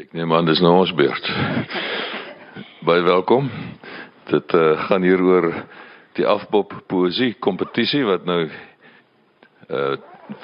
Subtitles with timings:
[0.00, 1.26] Ek neem aan dis nou ons beurt.
[2.88, 3.50] Baie welkom.
[4.30, 5.50] Dit uh, gaan hier oor
[6.16, 8.38] die afbop poesie kompetisie wat nou
[9.68, 9.82] uh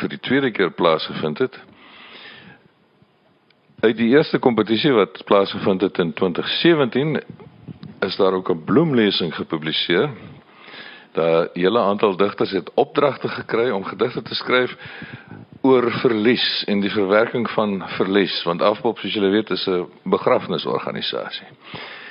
[0.03, 1.57] vir die tweede keer plaasgevind het.
[3.81, 7.17] Uit die eerste kompetisie wat plaasgevind het in 2017
[8.05, 10.11] is daar ook 'n bloemlesing gepubliseer.
[11.19, 14.77] 'n hele aantal digters het opdragte gekry om gedigte te skryf
[15.61, 21.47] oor verlies en die verwerking van verlies want Afbop soos julle weet is 'n begrafnisorganisasie.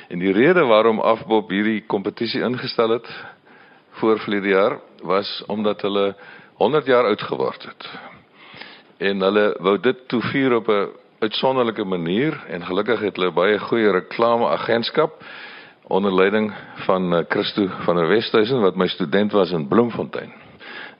[0.07, 3.07] En die rede waarom Afbop hierdie kompetisie ingestel het
[3.91, 6.15] voor verlede jaar was omdat hulle
[6.53, 7.89] 100 jaar oud geword het.
[8.97, 13.59] En hulle wou dit toe vier op 'n uitsonderlike manier en gelukkig het hulle baie
[13.59, 15.23] goeie reklameagentskap
[15.87, 20.33] onder leiding van eh, Christo van der Westhuizen wat my student was in Bloemfontein.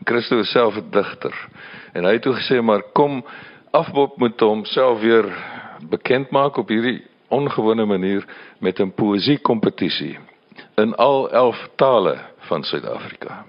[0.04, 1.48] Christo is self 'n digter
[1.94, 3.26] en hy het toe gesê maar kom
[3.72, 5.26] afbop moet homself weer
[5.90, 8.26] bekend maak op hierdie ongewone manier
[8.60, 10.20] met 'n poesie kompetisie
[10.76, 13.46] in al 11 tale van Suid-Afrika.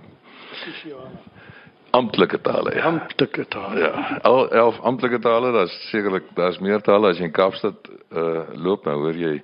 [1.91, 2.75] Amptelike tale.
[2.75, 2.84] Ja.
[2.84, 3.78] Amptelike tale.
[3.78, 8.41] Ja, al 11 amptelike tale, daar's sekerlik daar's meer tale as jy in Kaapstad uh
[8.53, 9.42] loop nou hoor jy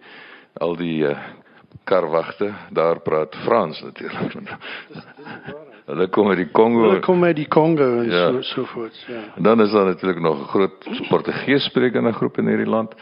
[0.61, 1.17] al die uh,
[1.85, 4.57] Karwachten, daar praat Frans natuurlijk.
[5.87, 6.91] Dan komen die Congo.
[6.91, 8.31] Dan komen die Congo en ja.
[9.07, 9.23] Ja.
[9.37, 12.95] Dan is er natuurlijk nog een groot Portugees sprekende groep in Nederland.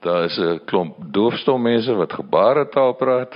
[0.00, 3.34] Daar is een klomp doofstom mensen wat gebarentaal praat.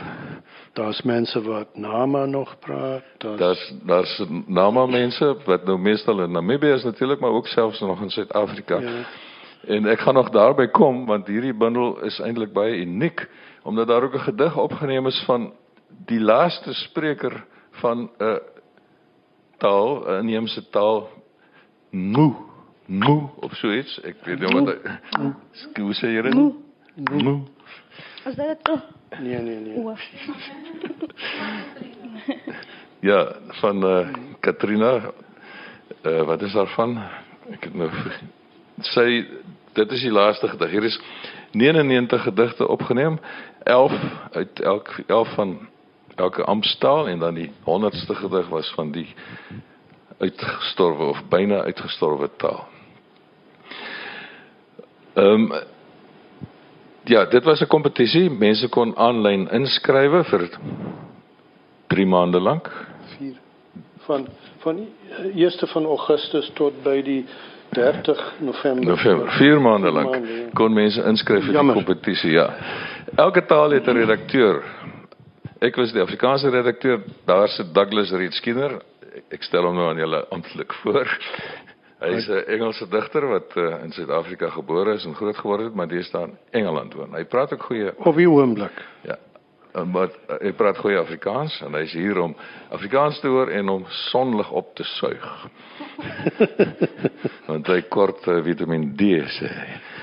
[0.73, 3.03] Daar is mensen wat Nama nog praat.
[3.85, 8.01] Daar is, Nama mensen, wat nou meestal in Namibië is natuurlijk, maar ook zelfs nog
[8.01, 8.81] in Zuid-Afrika.
[9.69, 13.27] En ek gaan nog daarby kom want hierdie bundel is eintlik baie uniek
[13.69, 15.53] omdat daar ook 'n gedig opgeneem is van
[16.07, 17.45] die laaste spreker
[17.81, 18.41] van 'n
[19.59, 21.09] taal, 'n inheemse taal,
[21.91, 22.35] Ngu,
[22.87, 24.01] Ngu of so iets.
[24.05, 26.35] Ek weet nie wat hy Hoe sê jy dit?
[26.35, 27.43] Ngu.
[28.25, 28.69] Is dit dit?
[28.69, 28.81] Oh,
[29.21, 29.97] Nee, nee, nee.
[33.01, 34.09] Ja, van eh uh,
[34.41, 35.13] Katrina
[36.03, 36.99] uh, wat is daarvan?
[37.51, 37.91] Ek het nou
[38.81, 39.27] sy
[39.73, 40.71] dit is die laaste gedig.
[40.71, 41.01] Hier is
[41.53, 43.19] 99 gedigte opgeneem,
[43.63, 43.93] 11
[44.33, 45.69] uit elk 11 van
[46.15, 49.15] elke amptstaal en dan die 100ste gedig was van die
[50.19, 52.67] uitgestorwe of byna uitgestorwe taal.
[55.15, 55.53] Ehm um,
[57.05, 58.31] ja, dit was 'n kompetisie.
[58.31, 60.49] Mense kon aanlyn inskrywe vir
[61.87, 62.71] 3 maande lank.
[63.17, 63.37] Vier.
[63.97, 67.25] Van van die eh, eerste van Augustus tot by die
[67.71, 68.85] 30 November.
[68.87, 70.49] November, 4 maande lank ja.
[70.55, 71.75] kon mense inskryf vir die Jammer.
[71.75, 72.49] kompetisie, ja.
[73.17, 74.63] Elke taal het 'n redakteur.
[75.61, 78.79] Ek was die Afrikaanse redakteur, daar sit Douglas Reed Skinner.
[79.31, 81.09] Ek stel hom nou aan julle amptelik voor.
[82.01, 85.75] Hy is 'n Engelse digter wat uh, in Suid-Afrika gebore is en groot geword het,
[85.75, 87.15] maar deesdae in Engeland woon.
[87.15, 88.85] Hy praat ook goeie Op die oomblik.
[89.03, 89.17] ja,
[89.85, 92.35] maar uh, hy praat goeie Afrikaans en hy is hier om
[92.71, 95.29] Afrikaans te hoor en om sonlig op te suig.
[97.51, 99.53] Want hy kort uh, Vitamiin D sê.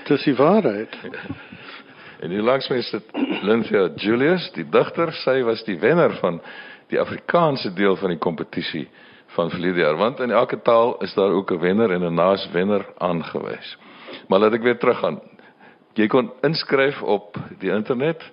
[0.08, 0.96] Dis die waarheid.
[2.24, 3.10] En hier langs my sit
[3.44, 5.12] Lynthia Julius, die digter.
[5.20, 6.40] Sy was die wenner van
[6.90, 8.86] die Afrikaanse deel van die kompetisie
[9.36, 12.86] van verlede jaar, want in elke taal is daar ook 'n wenner en 'n naaswenner
[12.98, 13.78] aangewys.
[14.28, 15.20] Maar laat ek weer teruggaan.
[15.94, 18.32] Jy kon inskryf op die internet,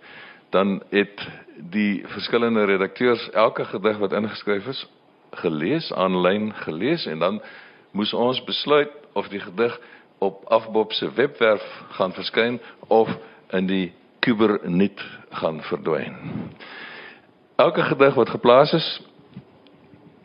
[0.52, 1.28] dan het
[1.72, 4.86] die verskillende redakteurs elke gedig wat ingeskryf is
[5.30, 7.40] gelees aanlyn gelees en dan
[7.90, 9.80] moes ons besluit of die gedig
[10.18, 11.64] op Afbop se webwerf
[11.96, 13.08] gaan verskyn of
[13.50, 13.92] in die
[14.22, 16.14] Kubernet gaan verdwyn.
[17.56, 19.00] Elke gedig wat geplaas is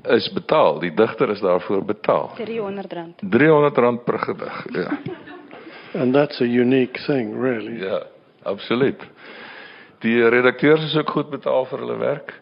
[0.08, 0.80] is betaal.
[0.80, 2.30] Die digter is daarvoor betaal.
[2.40, 3.26] R300.
[3.26, 4.66] R300 per gedig.
[4.72, 5.00] Ja.
[6.02, 7.84] And that's a unique thing, really.
[7.84, 8.04] Ja,
[8.44, 9.02] absoluut.
[10.00, 12.34] Die redakteurs is ook goed betaal vir hulle werk.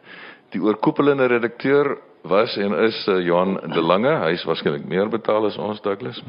[0.52, 4.12] Die oorkoepelende redakteur was en is uh, Johan De Lange.
[4.24, 6.22] Hy is waarskynlik meer betaal as ons Douglas.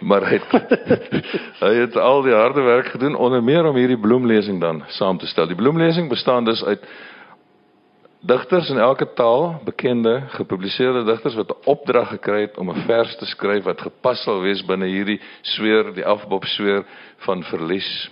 [0.00, 0.76] Maar hy het,
[1.64, 5.28] hy het al die harde werk gedoen onder meer om hierdie bloemlesing dan saam te
[5.30, 5.50] stel.
[5.50, 6.86] Die bloemlesing bestaan dus uit
[8.22, 13.16] digters in elke taal, bekende gepubliseerde digters wat 'n opdrag gekry het om 'n vers
[13.16, 16.84] te skryf wat gepas sal wees binne hierdie sweer, die afbop sweer
[17.26, 18.10] van verlies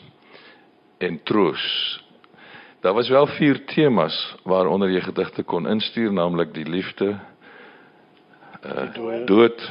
[0.99, 1.65] en troos.
[2.81, 7.19] Daar was wel vier temas waaronder jy gedigte kon instuur, naamlik die liefde,
[8.65, 9.71] uh, dood,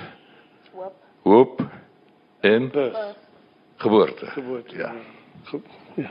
[1.24, 1.62] Hoop.
[2.42, 2.72] en
[3.78, 4.26] geboorte.
[4.26, 4.76] geboorte.
[4.78, 4.92] Ja.
[5.44, 5.62] Ge-
[5.96, 6.10] ja.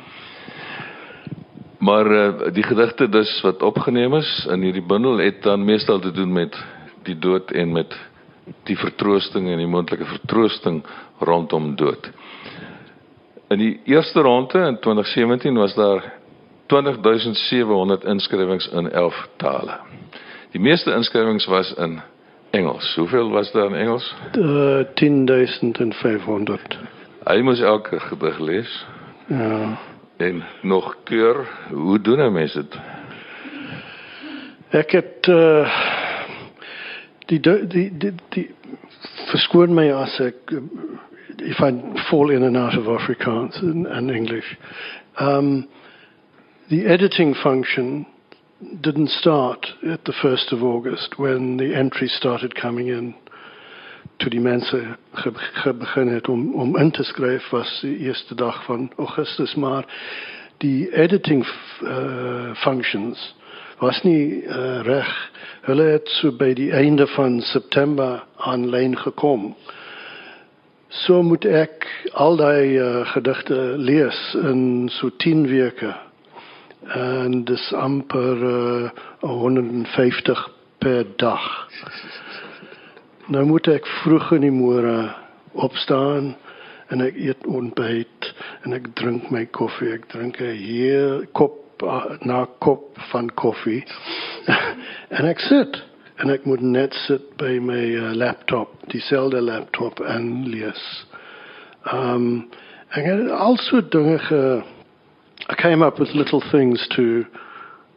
[1.79, 6.11] Maar uh, die gedigte dus wat opgeneem is in hierdie bundel het dan meestal te
[6.11, 6.59] doen met
[7.03, 7.95] die dood en met
[8.65, 10.83] die vertroosting en die moontlike vertroosting
[11.19, 12.11] rondom dood.
[13.49, 16.18] In die eerste ronde in 2017 was daar
[16.69, 19.79] 20700 inskrywings in 11 tale.
[20.53, 22.01] Die meeste inskrywings was in
[22.51, 22.95] Engels.
[22.97, 24.15] Hoeveel was daar in Engels?
[24.37, 26.79] Uh, 10.500.
[27.29, 28.87] Hy moes elke gedig lees
[29.29, 29.79] Ja.
[30.17, 31.47] en nog keur.
[31.71, 32.79] Hoe doen 'n mens dit?
[34.71, 35.69] Ek het uh,
[37.27, 38.51] die du- die die, die
[39.31, 40.35] verskoon my as ek
[41.45, 41.73] if I
[42.09, 44.57] fall in and out of Afrikaans and, and English.
[45.21, 45.69] Um,
[46.71, 48.07] the editing function
[48.83, 53.15] didn't start at the 1st of August when the entries started coming in.
[54.19, 54.97] Toe die mense
[55.79, 59.87] begin het om om in te skryf was die eerste dag van Augustus maar
[60.59, 61.47] die editing
[61.83, 63.35] uh, functions
[63.79, 65.31] was nie uh, reg.
[65.63, 69.55] Hulle het so by die einde van September aanlyn gekom.
[70.89, 75.95] So moet ek al daai uh, gedigte lees in so 10 weke.
[76.87, 78.91] En dis amper uh,
[79.21, 81.69] 150 per dag.
[83.27, 85.11] Nou moet ek vroeg in die môre
[85.53, 86.33] opstaan
[86.89, 88.31] en ek eet ontbyt
[88.65, 89.91] en ek drink my koffie.
[89.99, 93.83] Ek drink 'n heel kop uh, na kop van koffie.
[95.19, 95.83] en ek sit
[96.23, 100.83] en ek moet net sit by my uh, laptop, dieselfde laptop en lees.
[101.93, 102.49] Um
[102.97, 104.43] ek het also dinge ge
[105.47, 107.25] I came up with little things to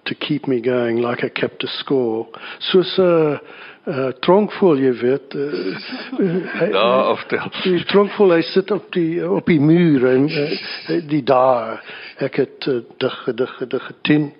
[0.06, 2.28] to keep me going like I kept a score.
[2.60, 3.38] Soos 'n uh,
[3.86, 5.36] uh, tronkvol, jy weet.
[5.36, 5.42] Uh,
[6.22, 7.52] uh, Ja, oftel.
[7.64, 11.84] Die tronkvol hy sit op die op die muur en uh, die daar
[12.18, 14.34] ek het uh, dig dig dig 10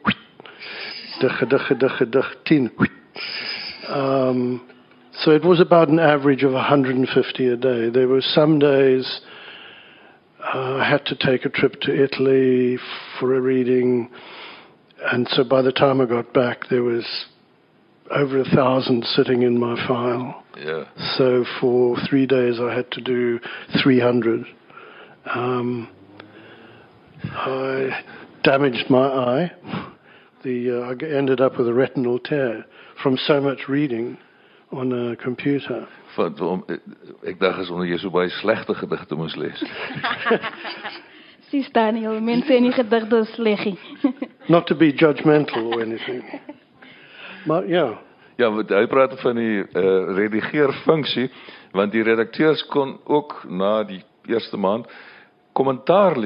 [1.22, 2.72] dig dig dig dig 10
[3.90, 4.62] um
[5.12, 9.22] so it was about an average of 150 a day there were some days
[10.44, 12.78] uh, I had to take a trip to Italy
[13.20, 14.10] for a reading
[15.04, 17.06] and so by the time I got back there was
[18.10, 20.86] over a thousand sitting in my file Ja.
[21.18, 23.40] so for three days I had to do
[23.82, 24.46] 300.
[25.34, 25.90] Um,
[27.24, 28.04] I
[28.44, 29.52] damaged my eye.
[30.44, 32.66] The uh, I ended up with a retinal tear
[33.02, 34.18] from so much reading
[34.72, 35.88] Op een computer.
[36.06, 36.76] Verdomme, eh,
[37.22, 39.68] ik dacht eens onder Jezus bij slechte gedachten moest lezen.
[41.40, 42.22] Precies, Daniel.
[42.22, 43.70] Mensen in je gedachten slecht.
[44.46, 46.40] Not to be judgmental or anything.
[47.46, 48.02] Maar ja.
[48.36, 49.64] Ja, we praten van die uh,
[50.16, 51.32] redigeerfunctie.
[51.72, 54.88] Want die redacteurs kon ook na die eerste maand
[55.52, 56.18] commentaar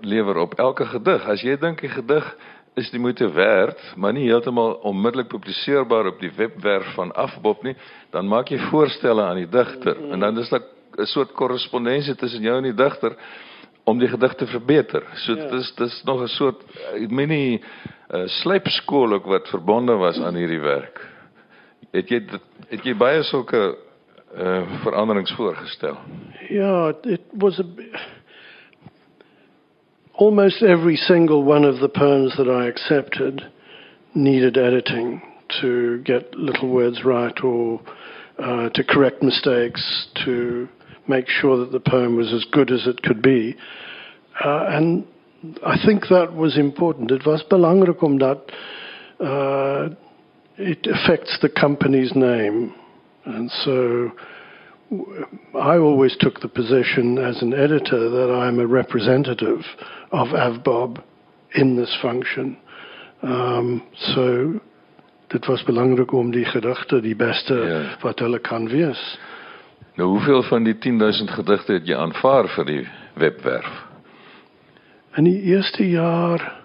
[0.00, 1.28] leveren op elke gedig.
[1.28, 2.36] As jy dink die gedig
[2.76, 7.74] is die moeite werd, maar nie heeltemal onmiddellik publiseerbaar op die webwerf van Afbop nie,
[8.12, 10.62] dan maak jy voorstelle aan die digter en dan is daar
[10.96, 13.16] 'n soort korrespondensie tussen jou en die digter
[13.84, 15.02] om die gedig te verbeter.
[15.14, 15.42] So Ja.
[15.42, 16.62] dit is dis nog 'n soort
[16.94, 17.62] uh, mini
[18.10, 21.00] uh, slypskool ook wat verbonde was aan hierdie werk.
[21.92, 22.22] Het jy
[22.68, 23.76] het jy baie sulke
[24.36, 25.96] uh, veranderings voorgestel?
[26.88, 27.64] it, it was a.
[30.18, 33.42] Almost every single one of the poems that I accepted
[34.14, 35.20] needed editing
[35.60, 37.82] to get little words right or
[38.38, 40.70] uh, to correct mistakes, to
[41.06, 43.56] make sure that the poem was as good as it could be.
[44.42, 45.06] Uh, and
[45.62, 47.10] I think that was important.
[47.10, 48.38] It was belangrijk omdat
[49.20, 49.90] uh,
[50.56, 52.74] it affects the company's name.
[53.26, 54.12] And so
[55.54, 59.64] I always took the position as an editor that I'm a representative
[60.12, 61.02] of AVBOB
[61.54, 62.56] in this function.
[63.22, 64.60] Um, so
[65.28, 67.96] dit was belangrijk om die gedachte die beste Ja.
[68.00, 69.18] wat hulle kan wees.
[69.94, 73.84] Nou hoeveel van die 10000 gedigte het jy aanvaar vir die webwerf?
[75.16, 76.62] In die eerste jaar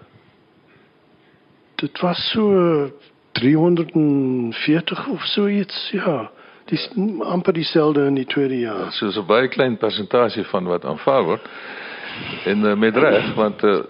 [1.74, 2.90] dit was so
[3.32, 6.30] 340 of so iets, ja.
[6.70, 6.88] Dis
[7.20, 8.92] amper dieselfde in die tweede jaar.
[8.92, 11.48] So 'n baie klein persentasie van wat aanvaar word.
[12.44, 13.80] En uh, met reg want uh,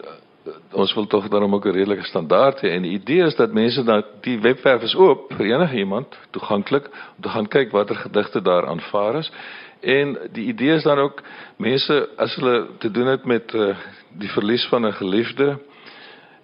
[0.72, 3.84] ons wil tog daarom ook 'n redelike standaard hê en die idee is dat mense
[3.84, 6.86] dat die webwerf is oop vir enige iemand toeganklik
[7.16, 9.32] om te gaan kyk watter gedigte daar aanvaar is.
[9.80, 11.22] En die idee is dan ook
[11.56, 13.76] mense as hulle te doen het met uh,
[14.18, 15.58] die verlies van 'n geliefde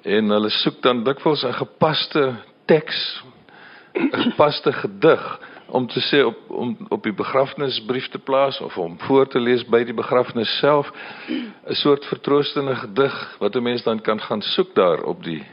[0.02, 3.22] en hulle soek dan dikwels 'n gepaste teks
[3.94, 8.98] 'n gepaste gedig om te sê op om op die begrafnisbrief te plaas of om
[8.98, 10.90] voor te lees by die begrafnis self
[11.28, 15.46] 'n soort vertroostende gedig wat 'n mens dan kan gaan soek daar op die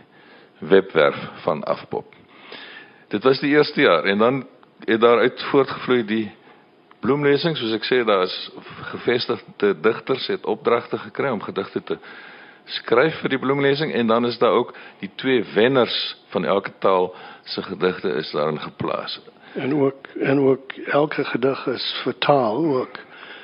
[0.60, 2.14] webwerf van Afpop.
[3.08, 4.48] Dit was die eerste jaar en dan
[4.86, 6.32] het daaruit voortgevloei die
[7.00, 11.98] bloemlesing, soos ek sê, daar is gevestigde digters het opdragte gekry om gedigte te
[12.66, 17.12] skryf vir die bloemlesing en dan is daar ook die twee wenners van elke taal
[17.44, 19.20] se gedigte is daarin geplaas.
[19.56, 22.90] En ook, en ook elke gedig is vertaal ook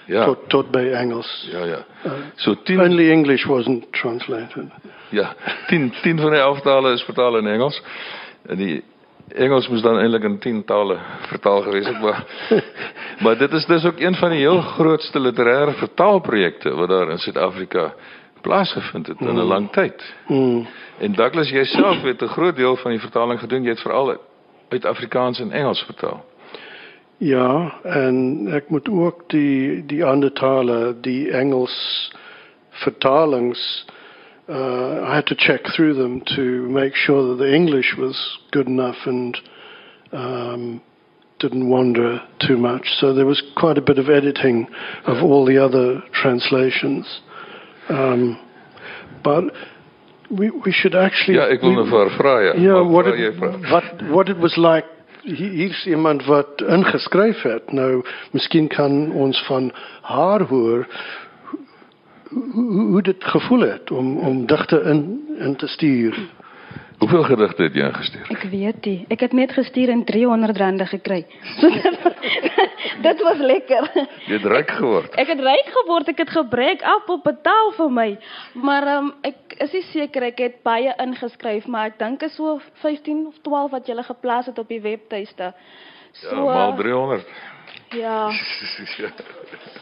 [0.06, 0.26] Ja.
[0.26, 1.48] tot, tot by Engels.
[1.52, 1.86] Ja, ja.
[2.06, 4.66] Uh, So 10 only English wasn't translated.
[5.10, 5.36] Ja,
[5.68, 7.82] 10 10 van die 11 tale is vertaal in Engels.
[8.46, 8.84] En die
[9.36, 12.24] Engels moes dan eintlik in 10 tale vertaal gewees het, maar
[13.24, 17.18] maar dit is dus ook een van die heel grootste literêre vertaalprojekte wat daar in
[17.18, 17.94] Suid-Afrika
[18.42, 20.14] plaasgevind het in 'n lang tyd.
[20.28, 20.68] Mm.
[21.00, 23.64] En Douglas jouself het 'n groot deel van die vertaling gedoen.
[23.64, 24.18] Jy het veral
[24.72, 26.26] uit Afrikaans en Engels vertaal.
[27.18, 31.76] Ja, en ek moet ook die die ander tale, die Engels
[32.70, 33.86] vertalings
[34.52, 38.18] uh, I had to check through them to make sure that the English was
[38.52, 39.38] good enough and
[40.12, 40.82] um,
[41.40, 42.86] didn't wander too much.
[43.00, 44.68] So there was quite a bit of editing
[45.06, 47.22] of all the other translations.
[47.88, 48.40] Um,
[49.24, 49.46] but
[50.36, 51.40] we, we should actually.
[51.40, 52.54] Ja, ek wil we- nou vir haar vra ja.
[52.56, 53.06] Ja, Maar what
[53.70, 54.86] wat what it was like
[55.24, 57.72] hier is iemand wat ingeskryf het.
[57.72, 59.72] Nou, miskien kan ons van
[60.02, 60.88] haar hoor
[62.30, 66.18] hoe, hoe, hoe dit gevoel het om om digte in in te stuur.
[67.02, 68.28] Hoeveel gedigte het jy ingestuur?
[68.30, 68.98] Ek weet nie.
[69.10, 71.24] Ek het net gestuur en 300 rande gekry.
[71.58, 73.88] So dit, dit was lekker.
[74.28, 75.16] Jy het ryk geword.
[75.24, 78.06] Ek het ryk geword, ek het gebreek af op betaal vir my.
[78.54, 82.38] Maar ehm um, ek is nie seker ek het baie ingeskryf, maar ek dink is
[82.38, 85.54] so 15 of 12 wat jy geplaas het op die webtuiste.
[86.22, 87.26] Ja, maal 300.
[88.04, 88.30] ja.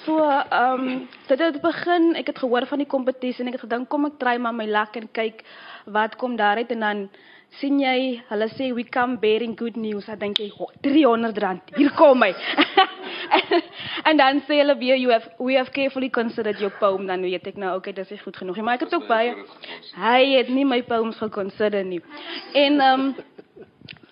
[0.06, 3.68] So, ehm um, dit het begin, ek het gehoor van die kompetisie en ek het
[3.68, 5.44] gedink kom ek try maar my luck en kyk
[5.86, 7.10] wat kom daaruit en dan
[7.58, 10.06] sien jy, hulle sê we come bearing good news.
[10.06, 11.62] Dan dink jy "Ho, 300 rand.
[11.80, 12.34] Hier kom hy.
[14.10, 17.48] en dan sê hulle weer you have we have carefully considered your poem dan weet
[17.48, 19.34] ek nou okay, dis goed genoeg nie, maar ek het ook baie
[19.98, 22.02] hy het nie my poems geconsider nie.
[22.54, 23.16] En ehm um,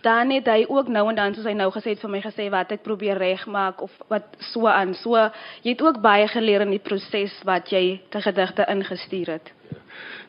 [0.01, 2.47] dan het hy ook nou en dan soos hy nou gesê het vir my gesê
[2.53, 4.93] wat ek probeer regmaak of wat so aan.
[4.95, 5.17] So
[5.65, 9.51] jy het ook baie geleer in die proses wat jy te gedigte ingestuur het.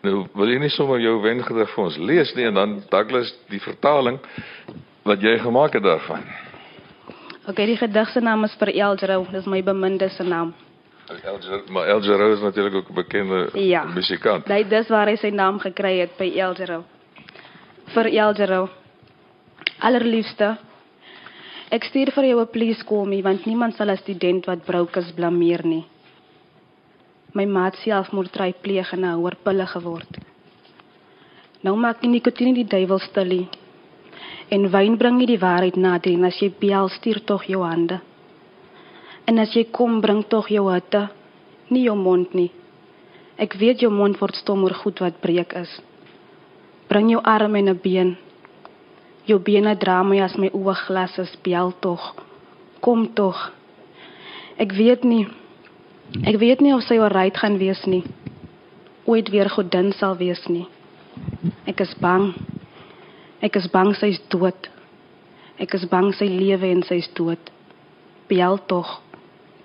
[0.02, 3.60] Nou wil jy nie sommer jou wengedig vir ons lees nie en dan Douglas die
[3.60, 4.18] vertaling
[5.04, 6.22] wat jy gemaak het daarvan.
[7.48, 10.54] Okay, die gedig se naam is vir Eldro, dis my beminde se naam.
[11.24, 13.84] Elger, maar Elger is natuurlik ook 'n bekende Ja.
[13.84, 14.46] musikant.
[14.46, 16.84] Hy dis waar hy sy naam gekry het by Eldro.
[17.94, 18.68] Vir Eldro.
[19.80, 20.56] Allerliefste.
[21.70, 24.96] Ek stuur vir jou 'n please call me want niemand sal 'n student wat brouk
[24.96, 25.84] is blameer nie.
[27.38, 30.12] My maat selfmoord pleeg en 'n hoër pille geword.
[31.62, 33.24] Nou maak die nikotien die duiwel stil.
[33.24, 33.48] nie.
[34.48, 38.00] En wyn bring die waarheid nader en as jy bel stuur tog jou hande.
[39.24, 41.08] En as jy kom bring tog jou hitte,
[41.68, 42.50] nie jou mond nie.
[43.36, 45.80] Ek weet jou mond word stom oor goed wat breek is.
[46.88, 48.16] Bring jou arm en 'n been.
[49.26, 52.14] Jou bene dra my as my oë glas is, bel tog.
[52.80, 53.52] Kom tog.
[54.56, 55.26] Ek weet nie.
[56.08, 58.00] Ek weet nie of sy ooruit gaan wees nie.
[59.04, 60.64] Ooit weer godin sal wees nie.
[61.68, 62.30] Ek is bang.
[63.44, 64.70] Ek is bang sy's dood.
[65.60, 67.52] Ek is bang sy lewe en sy's dood.
[68.28, 69.02] Bel tog.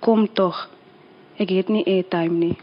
[0.04, 0.66] Kom tog.
[1.40, 2.56] Ek het nie airtime nie.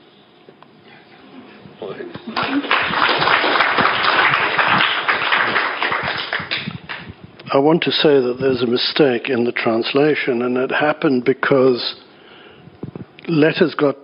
[7.51, 11.95] I want to say that there's a mistake in the translation, and it happened because
[13.27, 13.95] letters got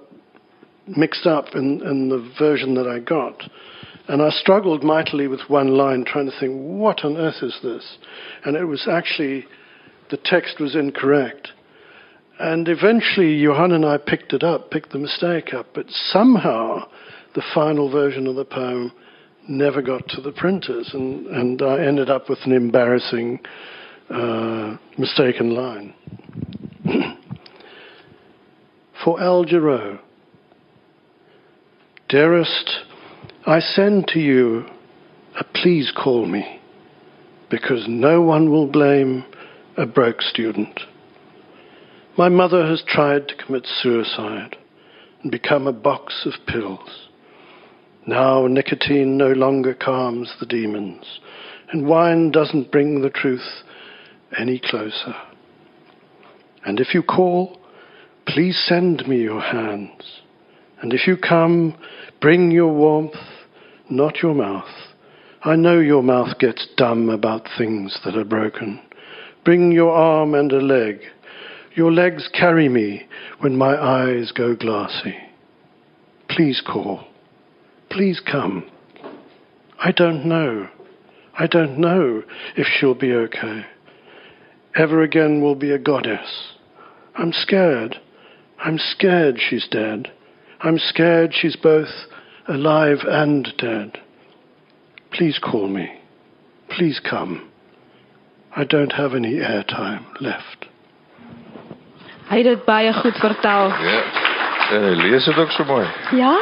[0.87, 3.43] mixed up in, in the version that I got.
[4.07, 7.97] And I struggled mightily with one line, trying to think, what on earth is this?
[8.45, 9.45] And it was actually,
[10.09, 11.49] the text was incorrect.
[12.39, 16.87] And eventually, Johan and I picked it up, picked the mistake up, but somehow
[17.35, 18.93] the final version of the poem
[19.49, 23.39] never got to the printers, and, and I ended up with an embarrassing
[24.09, 25.93] uh, mistaken line.
[29.03, 29.99] For Al Giro,
[32.09, 32.69] dearest,
[33.45, 34.65] I send to you
[35.39, 36.59] a please call me,
[37.51, 39.23] because no one will blame
[39.77, 40.79] a broke student.
[42.17, 44.57] My mother has tried to commit suicide
[45.21, 47.07] and become a box of pills.
[48.07, 51.19] Now nicotine no longer calms the demons,
[51.71, 53.63] and wine doesn't bring the truth
[54.37, 55.13] any closer.
[56.65, 57.59] And if you call,
[58.27, 60.21] please send me your hands.
[60.81, 61.75] And if you come,
[62.21, 63.15] bring your warmth,
[63.89, 64.69] not your mouth.
[65.43, 68.81] I know your mouth gets dumb about things that are broken.
[69.45, 70.99] Bring your arm and a leg,
[71.73, 73.07] Your legs carry me
[73.39, 75.15] when my eyes go glassy.
[76.27, 77.05] Please call.
[77.89, 78.69] Please come.
[79.79, 80.67] I don't know.
[81.37, 82.23] I don't know
[82.55, 83.65] if she'll be okay.
[84.75, 86.53] Ever again will be a goddess.
[87.15, 88.01] I'm scared.
[88.65, 90.11] I'm scared she's dead.
[90.61, 91.93] I'm scared she's both
[92.47, 93.99] alive and dead.
[95.11, 95.89] Please call me.
[96.69, 97.49] Please come.
[98.55, 100.67] I don't have any airtime left.
[102.27, 103.69] Hy het dit baie goed vertel.
[103.69, 103.99] Ja.
[104.71, 105.85] En hy lees dit ook so mooi.
[106.11, 106.33] Ja.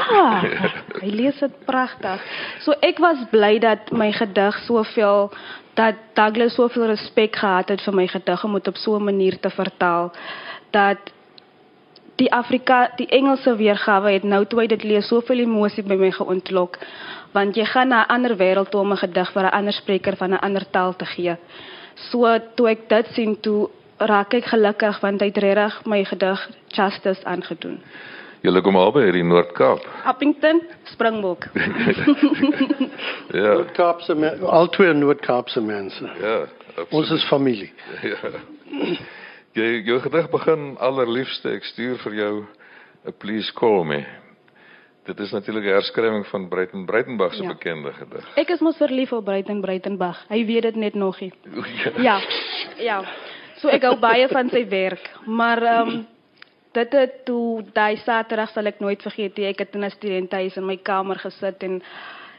[1.03, 2.23] Hy lees dit pragtig.
[2.63, 5.29] So ek was bly dat my gedig soveel
[5.77, 9.37] dat Douglas soveel respek gehad het vir my gedig om dit op so 'n manier
[9.39, 10.11] te vertaal
[10.71, 11.11] dat
[12.15, 16.77] die Afrika die Engelse weergawe het nou toe dit lees soveel emosie by my geontlok
[17.35, 20.15] want jy gaan na 'n ander wêreld toe om 'n gedig vir 'n ander spreker
[20.15, 21.35] van 'n ander taal te gee.
[22.11, 26.49] So toe ek dit sien toe raak ek gelukkig want hy het regtig my gedig
[26.67, 27.79] justice aangedoen.
[28.41, 29.79] Julle kom albei hier in Noord-Kaap.
[30.05, 31.45] Appington, Springbok.
[33.31, 33.53] Ja.
[33.53, 36.09] Noordkaapse men- al twee Noordkaapse mense.
[36.21, 36.37] Ja.
[36.39, 37.11] Ons absoluut.
[37.11, 37.73] is familie.
[38.11, 38.17] Ja.
[39.55, 42.33] Jy jou gedig begin allerliefste ek stuur vir jou
[43.07, 44.03] 'n please call me.
[45.05, 47.53] Dit is natuurlik 'n herskrywing van Breiten Breitenberg se Ja.
[47.53, 48.37] bekende gedig.
[48.37, 50.25] Ek is mos verlief op Breiten Breitenberg.
[50.29, 51.31] Hy weet dit net nog nie.
[51.85, 51.91] Ja.
[52.01, 52.19] Ja.
[52.77, 53.03] Ja.
[53.57, 56.07] So ek hou baie van sy werk, maar ehm um,
[56.73, 59.45] dit het toe daai Saterdag sal ek nooit vergeet nie.
[59.45, 61.81] Ek het in 'n studentehuis in my kamer gesit en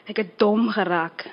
[0.07, 1.25] ek het dom geraak.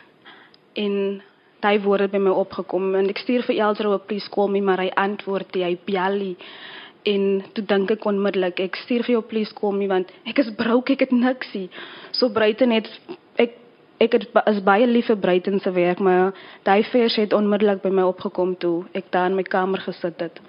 [0.75, 1.21] En
[1.63, 4.83] daai woorde by my opgekom en ek stuur vir Elsro 'n please call me, maar
[4.83, 6.37] hy antwoord nie, hy nie.
[7.05, 10.51] En toe dink ek onmiddellik, ek stuur vir jou please call me want ek is
[10.55, 11.69] broke, ek het niksie.
[12.11, 12.87] So Breiten het
[13.37, 13.59] ek
[13.99, 17.89] ek het is baie lief vir Breiten se werk, maar daai vers het onmiddellik by
[17.89, 20.39] my opgekom toe ek daar in my kamer gesit het.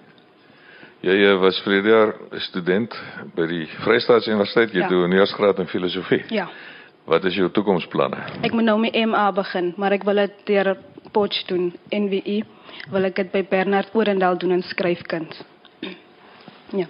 [1.05, 2.95] Jy was verlede jaar student
[3.37, 4.73] by die Vrystaatse Universiteit.
[4.73, 4.89] Jy Ja.
[4.89, 6.25] doen 'n honeursgraad in filosofie.
[6.31, 6.49] Ja.
[7.05, 8.17] Wat is jou toekomsplanne?
[8.43, 10.77] Ek moet nou my MA begin, maar ek wil dit deur
[11.15, 12.43] Potch doen, NWI.
[12.91, 15.43] Wil ek dit by Bernard Orendal doen in skryfkuns.
[16.75, 16.89] Ja.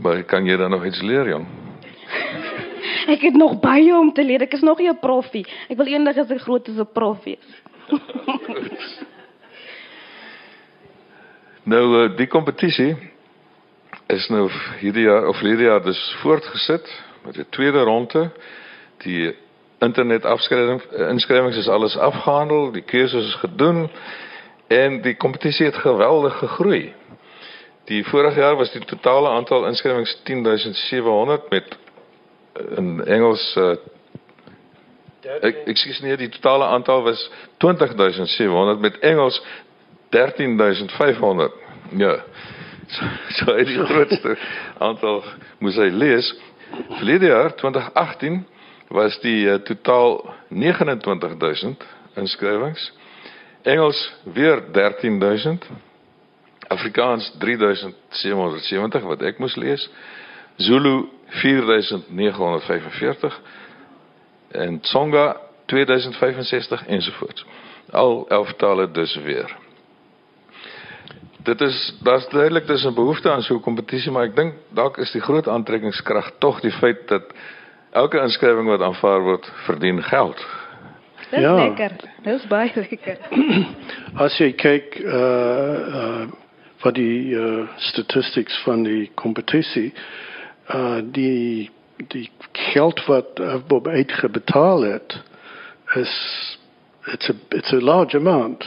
[0.00, 1.44] Maar kan jy dan nog iets leer, jong?
[3.12, 4.46] Ek het nog baie om te leer.
[4.46, 5.44] Ek is nog nie 'n proffie.
[5.68, 7.48] Ek wil eendag as ek groot is 'n prof wees.
[11.68, 12.94] Nou eh, die kompetisie
[14.08, 14.46] is nou
[14.80, 16.86] hierdie jaar of hierdie jaar dus voortgesit
[17.26, 18.30] met 'n tweede ronde.
[19.04, 19.34] Die
[19.78, 23.88] internet afskrywing inskrywings is alles afgehandel, die keuses is gedoen
[24.66, 26.94] en die kompetisie het geweldig gegroei.
[27.88, 31.78] Die vorige jaar was die totale aantal inskrywings 10700 met
[32.52, 33.76] eh, in Engels uh,
[35.44, 39.42] ek ekskuus nee, die totale aantal was 20700 met Engels
[40.10, 41.52] 13500.
[41.96, 42.14] Ja.
[42.88, 44.36] So, so die grootste
[44.88, 45.24] aantal
[45.58, 46.30] moes hy lees.
[46.96, 48.44] Verlede jaar 2018
[48.88, 52.92] was die uh, totaal 29000 inskrywings.
[53.62, 55.66] Engels weer 13000.
[56.68, 59.90] Afrikaans 3770 wat ek moes lees.
[60.56, 61.08] Zulu
[61.40, 63.40] 4945
[64.48, 67.46] en Tsonga 2065 ensovoorts.
[67.90, 69.56] Al 11 tale dus weer.
[71.42, 74.96] Dit is daar's duidelik dis 'n behoefte aan so 'n kompetisie, maar ek dink dalk
[74.96, 77.24] is die groot aantrekkingskrag tog die feit dat
[77.90, 80.46] elke inskrywing wat aanvaar word, verdien geld.
[81.30, 81.54] Dis Ja.
[81.54, 81.92] lekker.
[82.22, 83.18] Dis baie lekker.
[84.24, 86.26] As jy kyk uh
[86.82, 89.92] uh die uh statistics van die kompetisie,
[90.72, 91.70] uh die
[92.08, 95.18] die geld wat uh, Bob uitgebetaal het
[95.94, 96.12] is
[97.12, 98.64] it's a it's a large amount.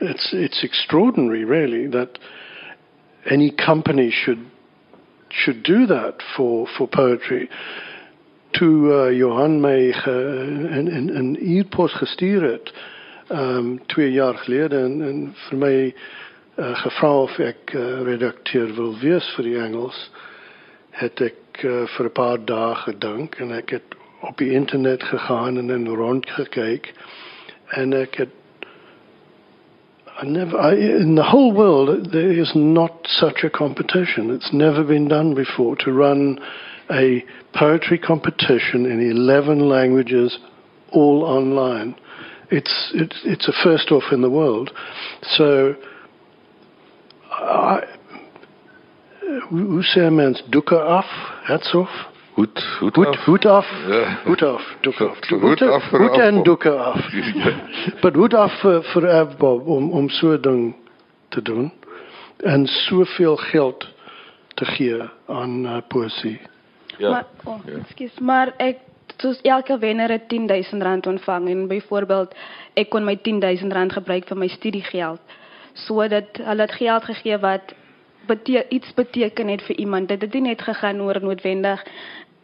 [0.00, 2.18] It's it's extraordinary really that
[3.30, 4.40] any company should
[5.28, 7.48] should do that for for poetry.
[8.50, 10.14] To uh, eh, Johan mij eh,
[10.76, 12.74] een, een, een e-post gestuurd heeft,
[13.32, 15.94] um, twee jaar gelede, en, en voor mij
[16.58, 20.10] uh, gevraagd of ek uh, wil wees vir die Engels,
[20.90, 21.36] het ek
[21.86, 26.92] voor paar dae gedink, en ek het op die internet gegaan en, en gekyk,
[27.70, 28.34] En ek het.
[30.22, 34.30] I never, I, in the whole world, there is not such a competition.
[34.30, 36.40] It's never been done before to run
[36.90, 37.22] a
[37.52, 40.40] poetry competition in 11 languages
[40.92, 41.94] all online
[42.50, 44.70] it's it's it's a first off in the world.
[45.36, 45.74] So,
[47.30, 47.78] I,
[49.50, 51.06] hoe sê mens doeke af,
[51.44, 51.90] hats off,
[52.34, 53.16] Hoed, hoed, hoed af.
[53.26, 54.14] hoed af, Ja.
[54.24, 56.46] hoed af, doeke af, Hoed af vir hoed en afbob.
[56.46, 56.96] doeke af.
[58.02, 60.76] But hoed af vir vir Avbob om om so 'n ding
[61.30, 61.72] te doen
[62.46, 63.88] en soveel geld
[64.56, 66.38] te gee aan uh, poesie.
[67.00, 67.10] Ja.
[67.10, 67.80] Maar oh, ja.
[67.80, 68.84] ekskuus, maar ek
[69.20, 72.34] soos elke wenner het 10000 rand ontvang en byvoorbeeld
[72.80, 75.36] ek kon my 10000 rand gebruik vir my studiegeld
[75.86, 77.74] sodat hulle het geld gegee wat
[78.28, 80.08] bete iets beteken het vir iemand.
[80.08, 81.84] Dit het nie net gegaan oor noodwendig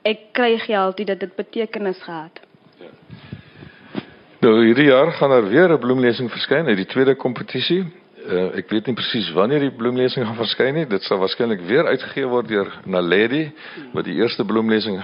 [0.07, 2.41] ek kry geld, dit het dit betekenis gehad.
[4.45, 7.85] Nou hierdie jaar gaan daar weer 'n bloemlesing verskyn uit die tweede kompetisie.
[8.27, 10.87] Uh, ek weet nie presies wanneer die bloemlesing gaan verskyn nie.
[10.91, 13.45] Dit sal waarskynlik weer uitgegee word deur Naledi
[13.93, 14.99] wat die eerste bloemlesing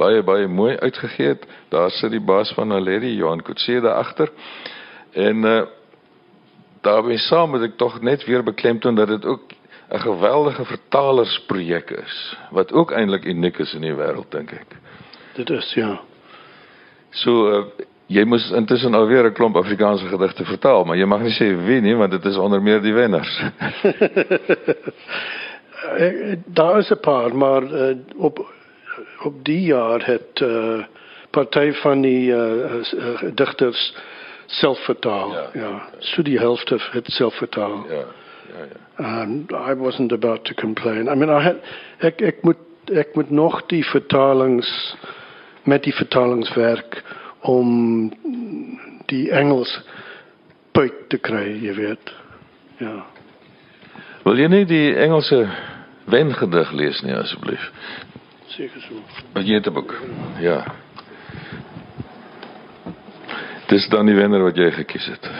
[0.00, 1.44] baie baie mooi uitgegee het.
[1.68, 4.32] Daar sit die baas van Naledi, Johan Kutse daar agter.
[5.12, 5.62] En uh
[6.82, 9.52] daarmee saam moet ek tog net weer beklemtoon dat dit ook
[9.92, 14.66] 'n geweldige vertalersprojek is wat ook eintlik uniek is in die wêreld dink ek.
[15.34, 16.00] Dit is ja.
[17.10, 17.64] So uh,
[18.12, 21.96] jy moes intussen alweer 'n klomp Afrikaanse gedigte vertaal, maar jy mag nie sê wie
[21.96, 23.32] want dit is onder meer die wenners.
[25.82, 28.46] Eh, Daar is 'n paar, maar uh, op
[29.22, 30.84] op die jaar het uh,
[31.30, 33.94] party van die uh, uh, digters
[34.46, 35.32] self vertaal.
[35.32, 35.48] Ja.
[35.52, 35.88] Ja, ja.
[35.98, 37.84] So die helfte het self vertaal.
[37.88, 38.04] ja, ja,
[38.70, 39.22] ja.
[39.22, 41.08] And I wasn't about to complain.
[41.08, 41.54] I mean, I
[41.98, 42.56] had moet
[42.92, 44.96] ek moet nog die vertalings
[45.62, 47.02] met die vertalingswerk
[47.42, 48.12] om
[49.06, 49.80] die Engels
[50.72, 52.14] puik te krijgen, je weet.
[52.76, 53.04] Ja.
[54.22, 55.48] Wil je nu die Engelse
[56.04, 57.70] wijngedag lezen, ja, alsjeblieft?
[58.46, 59.40] Zeker zo.
[59.40, 59.94] Je het boek.
[60.38, 60.64] ja.
[63.60, 65.30] Het is dan die wenner wat jij gekies hebt.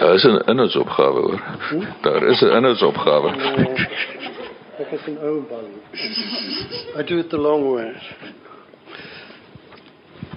[0.00, 1.40] Daar is 'n inhoudsopgawe hoor.
[2.00, 3.30] Daar is 'n inhoudsopgawe.
[4.78, 5.66] Ek is 'n ou man.
[6.98, 7.92] I do it the long way.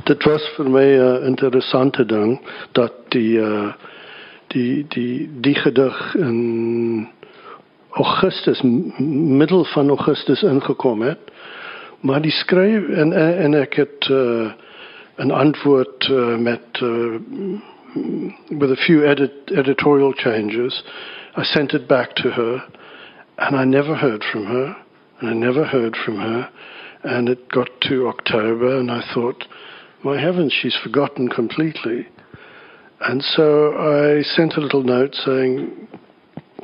[0.03, 3.73] Dit was vir my 'n uh, interessante ding dat die uh,
[4.47, 7.09] die die die gedig in
[7.91, 8.61] Augustus
[9.39, 11.19] middel van Augustus ingekom het.
[11.99, 14.51] Maar die skryf en en ek het uh,
[15.17, 17.15] 'n antwoord uh, met uh,
[17.95, 20.83] with a few edit, editorial changes.
[21.35, 22.63] I sent it back to her,
[23.37, 24.75] and I never heard from her,
[25.19, 26.49] and I never heard from her.
[27.03, 29.45] And it got to October, and I thought,
[30.03, 32.07] my heavens, she's forgotten completely.
[33.01, 35.87] And so I sent a little note saying,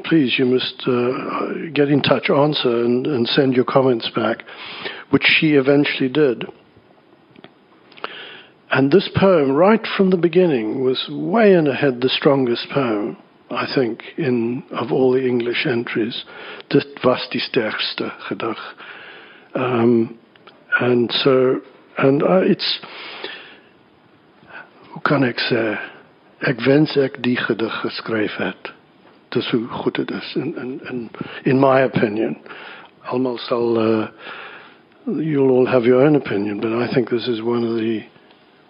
[0.05, 4.43] please, you must uh, get in touch, answer, and, and send your comments back,
[5.09, 6.45] which she eventually did.
[8.71, 13.17] And this poem, right from the beginning, was way and ahead the strongest poem,
[13.49, 16.23] I think, in of all the English entries.
[16.69, 18.57] Dit was die sterkste gedig.
[19.55, 20.19] Um,
[20.79, 21.61] and so,
[21.97, 22.79] and uh, it's,
[24.91, 25.63] hoe kan ek sê,
[26.45, 28.69] ek wens ek die gedig geskryf het.
[29.33, 31.09] Dis hoe goed dit is, in, in, in,
[31.45, 32.37] in my opinion.
[33.09, 34.07] Almal sal, uh,
[35.07, 38.05] you'll all have your own opinion, but I think this is one of the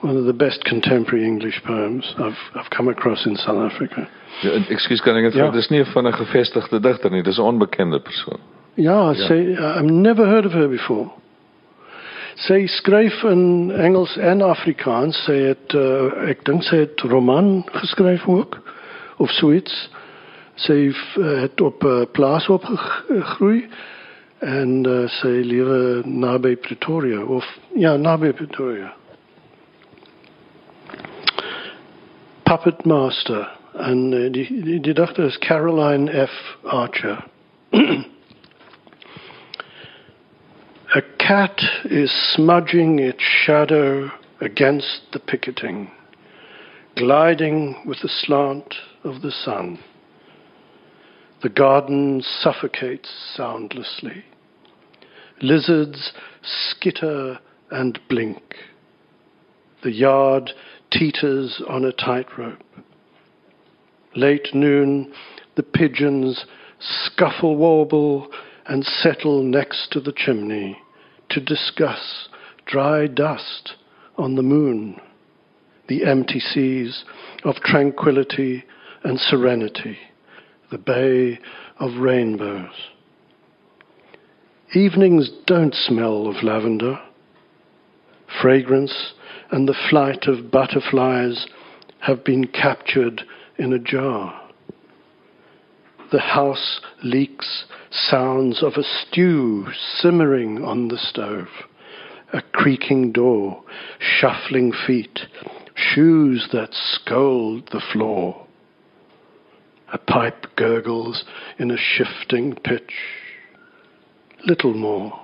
[0.01, 4.07] one of the best contemporary English poems I've, I've come across in South Africa.
[4.41, 5.45] Ja, ekskuus kan ek dit Ja.
[5.45, 5.51] ja.
[5.51, 8.39] dis nie van 'n gevestigde digter nie, dis 'n onbekende persoon.
[8.75, 9.27] Yeah, Yeah.
[9.27, 11.09] say I've never heard of her before.
[12.35, 15.23] Sy skryf in Engels en Afrikaans.
[15.25, 18.57] Sy het uh, ek dink sy het roman geskryf ook
[19.17, 19.89] of so iets.
[20.55, 23.67] Sy uh, het op 'n uh, plaas opgegroei
[24.39, 27.43] en uh, sy lewe naby Pretoria of
[27.75, 28.93] ja, naby Pretoria.
[32.49, 36.31] Puppet Master And uh, die is Caroline F.
[36.65, 37.23] Archer.
[37.73, 38.01] A
[41.19, 44.09] cat is smudging its shadow
[44.41, 45.91] against the picketing,
[46.95, 49.77] gliding with the slant of the sun.
[51.43, 54.25] The garden suffocates soundlessly.
[55.39, 57.37] Lizards skitter
[57.69, 58.55] and blink.
[59.83, 60.49] The yard
[60.91, 62.63] teeters on a tightrope.
[64.15, 65.13] Late noon,
[65.55, 66.45] the pigeons
[66.79, 68.29] scuffle warble
[68.65, 70.81] and settle next to the chimney
[71.29, 72.29] to discuss
[72.65, 73.73] dry dust
[74.17, 74.99] on the moon,
[75.87, 77.03] the empty seas
[77.43, 78.63] of tranquility
[79.03, 79.97] and serenity,
[80.71, 81.39] the bay
[81.79, 82.89] of rainbows.
[84.73, 86.99] Evenings don't smell of lavender.
[88.41, 89.13] Fragrance
[89.51, 91.47] and the flight of butterflies
[91.99, 93.23] have been captured
[93.57, 94.49] in a jar.
[96.11, 101.47] The house leaks sounds of a stew simmering on the stove,
[102.33, 103.63] a creaking door,
[103.99, 105.19] shuffling feet,
[105.75, 108.45] shoes that scold the floor.
[109.91, 111.23] A pipe gurgles
[111.57, 112.93] in a shifting pitch.
[114.45, 115.19] Little more.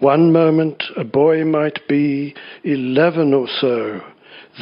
[0.00, 4.00] One moment a boy might be eleven or so.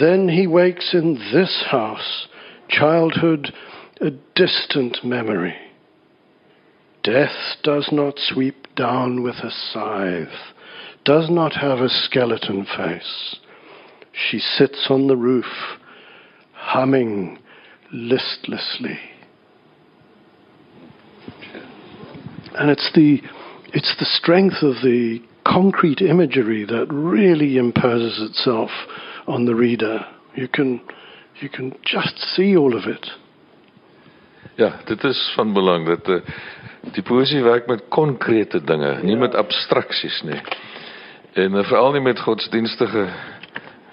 [0.00, 2.26] Then he wakes in this house,
[2.68, 3.52] childhood
[4.00, 5.54] a distant memory.
[7.02, 10.54] Death does not sweep down with a scythe,
[11.04, 13.36] does not have a skeleton face.
[14.12, 15.46] She sits on the roof,
[16.52, 17.38] humming
[17.92, 18.98] listlessly.
[22.54, 23.20] And it's the,
[23.76, 28.70] it's the strength of the concrete imagery that really imposes itself
[29.26, 30.00] on the reader.
[30.34, 30.80] You can,
[31.42, 33.06] you can just see all of it.
[34.56, 36.22] Ja, dit is van belang dat uh,
[36.96, 40.40] die poesie werk met konkrete dinge, nie met abstraksies nie.
[41.36, 43.04] En uh, veral nie met godsdienstige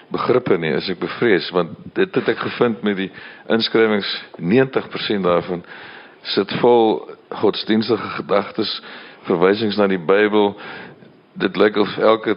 [0.08, 3.10] begrippe nie, as ek bevrees, want dit het ek gevind met die
[3.52, 4.08] inskrywings
[4.40, 5.66] 90% daarvan
[6.32, 7.02] sit vol
[7.44, 8.78] godsdienstige gedagtes,
[9.28, 10.54] verwysings na die Bybel.
[11.40, 12.36] Dit lyk of elke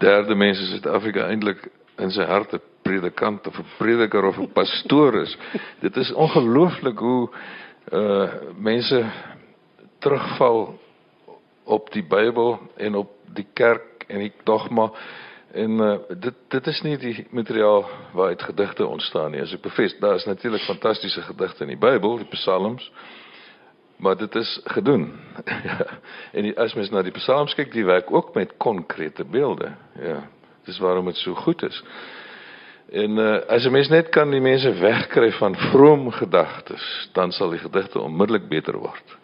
[0.00, 1.68] derde mens in Suid-Afrika eintlik
[2.00, 5.36] in sy hart 'n predikant of 'n prediker of 'n pastoor is.
[5.84, 7.28] Dit is ongelooflik hoe
[7.92, 9.04] uh mense
[9.98, 10.78] terugval
[11.64, 14.90] op die Bybel en op die kerk en die dogma
[15.52, 19.42] en uh, dit dit is nie die materiaal waaruit gedigte ontstaan nie.
[19.42, 22.86] As ek bevestig, daar is natuurlik fantastiese gedigte in die Bybel, die Psalms,
[24.00, 25.12] maar dit is gedoen.
[25.44, 25.86] ja.
[26.32, 29.72] En die, as mens na die Psalms kyk, die werk ook met konkrete beelde.
[30.00, 30.28] Ja.
[30.64, 31.82] Dis waarom dit so goed is.
[32.90, 37.62] En uh, as mens net kan die mense wegkry van vroom gedagtes, dan sal die
[37.62, 39.16] gedigte onmiddellik beter word.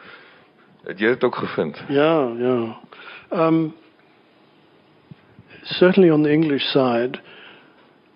[0.87, 1.83] Het jy dit ook gevind?
[1.89, 2.79] Ja, ja.
[3.31, 3.75] Um
[5.63, 7.19] certainly on the English side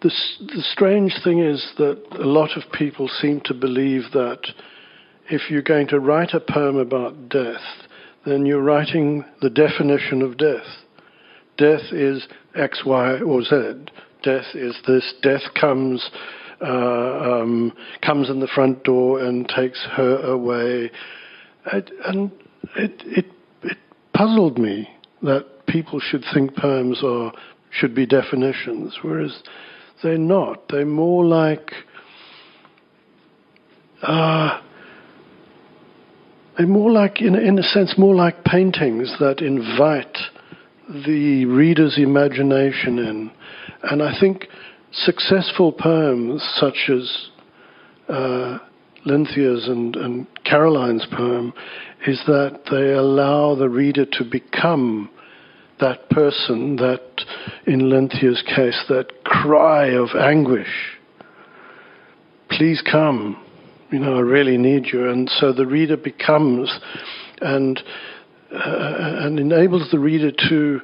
[0.01, 0.11] the
[0.46, 4.55] the strange thing is that a lot of people seem to believe that
[5.31, 7.62] if you're going to write a poem about death,
[8.27, 10.66] then you're writing the definition of death.
[11.57, 13.87] Death is X, Y, or Z.
[14.23, 15.14] Death is this.
[15.23, 16.11] Death comes,
[16.61, 17.73] uh, um,
[18.05, 20.90] comes in the front door and takes her away.
[21.73, 22.33] It, and
[22.77, 23.27] it, it,
[23.62, 23.79] it
[24.12, 24.88] puzzled me
[25.23, 27.33] that people should think poems are
[27.71, 29.43] should be definitions, whereas
[30.03, 30.69] they're not.
[30.69, 31.71] They're more like
[34.03, 34.61] uh,
[36.56, 40.16] they're more like, in, in a sense, more like paintings that invite
[40.88, 43.30] the reader's imagination in.
[43.82, 44.46] And I think
[44.92, 47.28] successful poems such as
[48.08, 48.58] uh,
[49.06, 51.54] Lynthia's and, and Caroline's poem
[52.06, 55.10] is that they allow the reader to become
[55.80, 57.24] that person, that,
[57.66, 60.98] in Lynthia's case, that cry of anguish.
[62.50, 63.42] Please come.
[63.90, 65.09] You know, I really need you.
[65.11, 66.70] And so the reader becomes
[67.40, 67.83] and,
[68.53, 70.81] uh, and enables the reader to,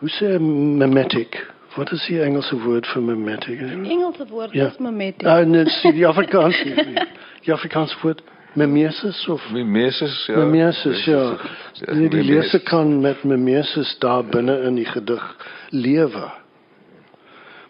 [0.00, 1.36] hoe sê mimetic?
[1.76, 3.60] Wat is die Engelse woord vir mimetic?
[3.60, 4.66] Engelse woord ja.
[4.66, 5.26] is mimetic.
[5.26, 6.56] Ah, nee, the Afrikaans,
[7.44, 8.22] die Afrikaanse woord
[8.58, 10.36] mimesis of mimesis ja.
[10.36, 11.38] Mimesis ja.
[11.72, 11.94] ja.
[11.94, 15.36] Nee, die leser kan met mimesis daar binne in die gedig
[15.70, 16.30] lewe.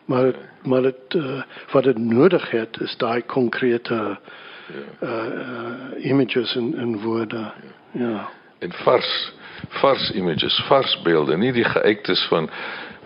[0.05, 0.33] Maar
[0.69, 5.09] maar dit uh, wat dit nodig het is daai konkrete ja.
[5.09, 7.51] uh, uh, images en en woorde.
[7.93, 8.09] Ja.
[8.09, 8.29] ja.
[8.59, 9.33] En vars
[9.81, 12.51] vars images, vars beelde, nie die geëiktes van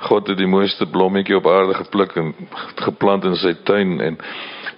[0.02, 2.34] God het die mooiste blommetjie op aarde gepluk en
[2.82, 4.18] geplant in sy tuin en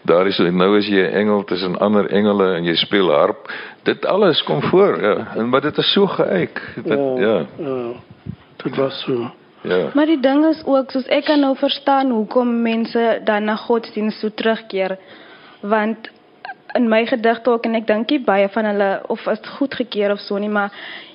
[0.05, 4.07] daar is nou as jy 'n engel tussen ander engele en jy speel harp, dit
[4.07, 5.35] alles kom voor, ja.
[5.37, 6.61] En maar dit is so geëik.
[6.75, 7.18] Dit ja.
[7.18, 7.47] ja.
[7.59, 7.92] ja.
[8.62, 9.33] Dit was so.
[9.64, 9.90] Ja.
[9.94, 14.20] Maar die ding is ook soos ek kan nou verstaan hoekom mense dan na godsdienst
[14.20, 14.98] so terugkeer
[15.61, 16.11] want
[16.74, 20.12] in my gedigte ook en ek dink nie baie van hulle of is goed gekeer
[20.12, 20.74] of so nie maar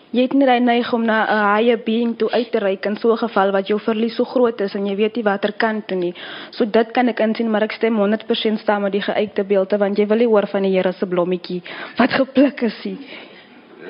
[0.10, 3.12] jy het daai neig om na 'n higher being toe uit te reik in so
[3.12, 5.98] 'n geval wat jou verlies so groot is en jy weet nie watter kant toe
[5.98, 6.14] nie.
[6.50, 9.98] So dit kan ek insien maar ek stem 100% saam met die geuite beelde want
[9.98, 11.62] jy wil nie hoor van die Here se blommetjie
[11.98, 12.98] wat gepluk is nie.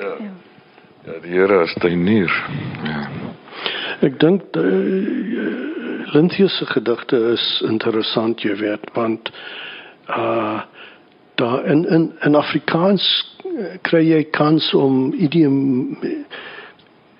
[0.00, 0.06] Ja.
[0.20, 0.32] Ja,
[1.06, 2.32] ja die Here is tuinier.
[2.84, 3.08] Ja.
[4.00, 4.64] Ek dink uh,
[6.14, 9.32] Linthia se gedigte is interessant, jy weet, want
[10.08, 10.60] uh
[11.40, 13.04] daar in in in Afrikaans
[13.82, 15.96] kry jy kans om idiom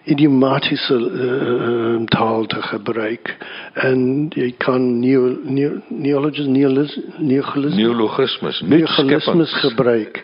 [0.04, 3.30] idiomatiese uh, taal te gebruik
[3.74, 10.22] en jy kan neo, neo, neologismes neologismes neologismes gebruik.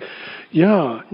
[0.50, 1.04] Ja,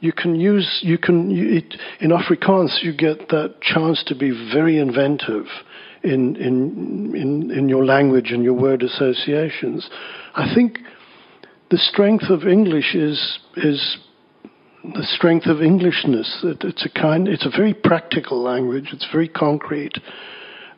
[0.00, 4.30] you can use you can you, it, in Afrikaans you get that chance to be
[4.52, 5.46] very inventive
[6.02, 9.88] in in in in your language and your word associations.
[10.34, 10.78] I think
[11.70, 13.98] the strength of English is is
[14.84, 16.40] the strength of Englishness.
[16.44, 18.90] It, it's a kind it's a very practical language.
[18.92, 19.98] It's very concrete.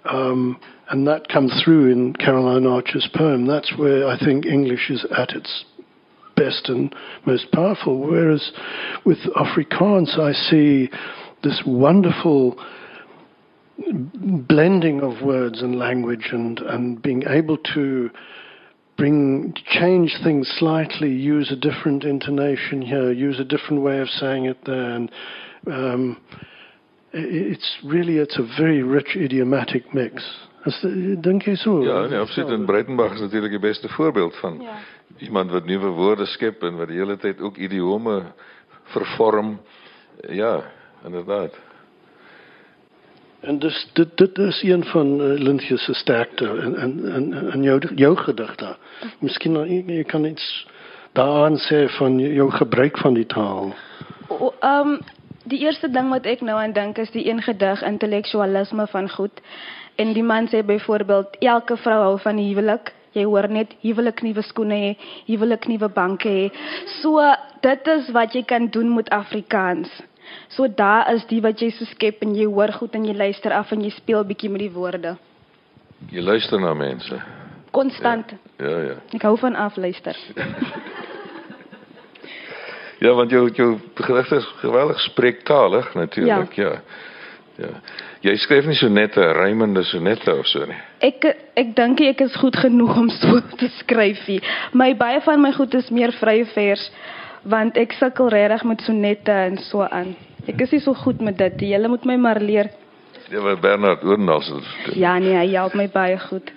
[0.04, 3.46] Um, and that comes through in Caroline Archer's poem.
[3.46, 5.64] That's where I think English is at its
[6.42, 6.94] best and
[7.26, 7.94] most powerful.
[7.98, 8.44] Whereas
[9.04, 10.90] with Afrikaans, I see
[11.42, 12.56] this wonderful
[14.48, 18.10] blending of words and language and, and being able to
[18.96, 24.44] bring change things slightly, use a different intonation here, use a different way of saying
[24.44, 25.10] it there, and
[25.66, 26.20] um,
[27.12, 30.22] it's really it's a very rich idiomatic mix.
[30.66, 30.76] As
[31.22, 31.80] dink jy so?
[31.82, 32.52] Ja, nee, absoluut.
[32.52, 34.76] En Breitenberg is natuurlik die beste voorbeeld van ja.
[35.20, 38.22] Iemand wat nuwe woorde skep en wat die hele tyd ook idiome
[38.94, 39.60] vervorm.
[40.28, 40.62] Ja,
[41.04, 41.56] inderdaad.
[43.40, 47.62] En dus dit dit is een van uh, Lintje se sterkte en en en en
[47.62, 48.76] jou jou gedagte.
[49.18, 50.66] Miskien jy, jy kan iets
[51.12, 53.72] daaraan sê van jou gebruik van die taal.
[54.60, 54.98] Ehm um,
[55.44, 59.40] die eerste ding wat ek nou aan dink is die een gedig intellektualisme van goed.
[59.96, 62.92] En die man sê byvoorbeeld elke vrou hou van die huwelik.
[63.16, 64.90] Jy hoor net huwelik nuwe skoene hê,
[65.26, 66.46] huwelik nuwe banke hê.
[67.00, 67.18] So
[67.64, 69.90] dit is wat jy kan doen met Afrikaans.
[70.54, 73.54] So daar is die wat jy so skep en jy hoor goed en jy luister
[73.56, 75.16] af en jy speel bietjie met die woorde.
[76.10, 77.18] Jy luister na mense.
[77.74, 78.34] Konstant.
[78.58, 78.80] Ja, ja.
[78.92, 78.96] ja.
[79.14, 80.16] Ek hou van afluister.
[83.04, 86.76] ja, want jou jou gedigte is geweldig spreektalig natuurlik, ja.
[86.78, 87.08] ja.
[87.60, 87.74] Ja.
[88.24, 90.78] Jy skryf nie sonette, rymende sonette of so nie.
[91.00, 91.24] Ek
[91.56, 94.40] ek dink ek is goed genoeg om so te skryf nie.
[94.72, 96.90] My baie van my goed is meer vrye vers
[97.48, 100.12] want ek sukkel regtig met sonette en so aan.
[100.48, 101.62] Ek is nie so goed met dit.
[101.72, 102.68] Jy moet my maar leer.
[103.30, 104.64] Ja, wat Bernard Oornals doen.
[104.98, 106.50] Ja nee, hy help my baie goed.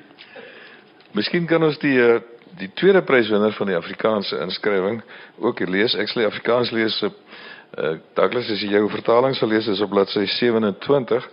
[1.13, 2.19] Miskien kan ons die eh,
[2.57, 5.01] die tweede pryswenner van die Afrikaanse inskrywing
[5.41, 5.95] ook lees.
[5.97, 7.15] Ek sal Afrikaans lees op
[7.77, 11.25] uh, Douglas as jy jou vertaling sal lees is op bladsy 27.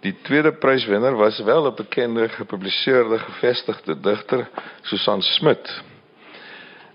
[0.00, 4.48] Die tweede pryswenner was wel 'n bekende gepubliseerde gevestigde digter,
[4.82, 5.82] Susan Smit.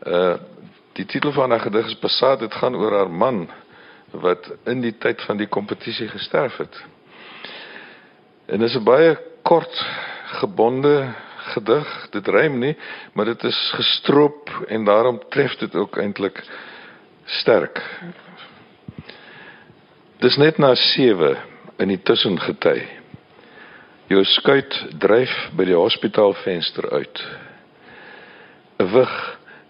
[0.08, 0.36] Uh
[0.94, 3.50] die titel van haar gedig is Passat, dit gaan oor haar man
[4.12, 6.84] wat in die tyd van die kompetisie gesterf het.
[8.46, 9.86] En dit is 'n baie kort
[10.26, 12.08] gebonde gedig.
[12.10, 12.78] Dit rym nie,
[13.14, 16.44] maar dit is gestroop en daarom tref dit ook eintlik
[17.26, 17.82] sterk.
[20.18, 22.82] Dis net na 7 in die tussengety.
[24.12, 27.24] Jou skuit dryf by die hospitaalvenster uit.
[28.80, 29.14] 'n Wig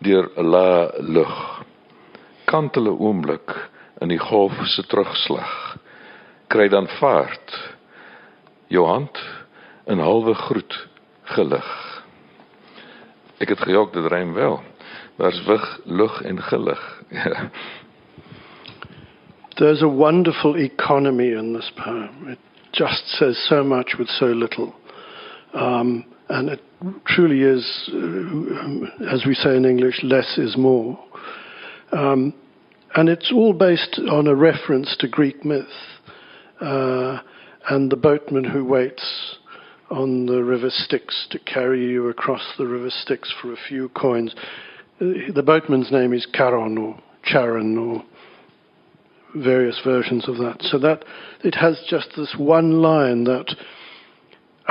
[0.04, 1.64] deur 'n la lug.
[2.46, 3.70] Kantele oomblik
[4.02, 5.78] in die golf se terugslag.
[6.48, 7.76] Kry dan vaart.
[8.68, 9.20] Jou hand
[9.86, 10.88] in halwe groet
[11.24, 11.70] gelig.
[13.40, 14.62] Ek het gejok dit rym wel.
[15.18, 16.84] Daar's wig, lug en gelig.
[19.58, 22.28] There's a wonderful economy in this poem.
[22.28, 22.40] It
[22.72, 24.74] just says so much with so little.
[25.54, 26.62] Um, and it
[27.06, 30.98] truly is, uh, as we say in English, less is more.
[31.92, 32.34] Um,
[32.96, 35.68] and it's all based on a reference to Greek myth
[36.60, 37.20] uh,
[37.70, 39.38] and the boatman who waits
[39.92, 44.34] on the river Styx to carry you across the river Styx for a few coins.
[45.00, 48.04] Uh, the boatman's name is Charon or Charon or
[49.36, 50.58] various versions of that.
[50.62, 51.04] So that
[51.44, 53.56] it has just this one line that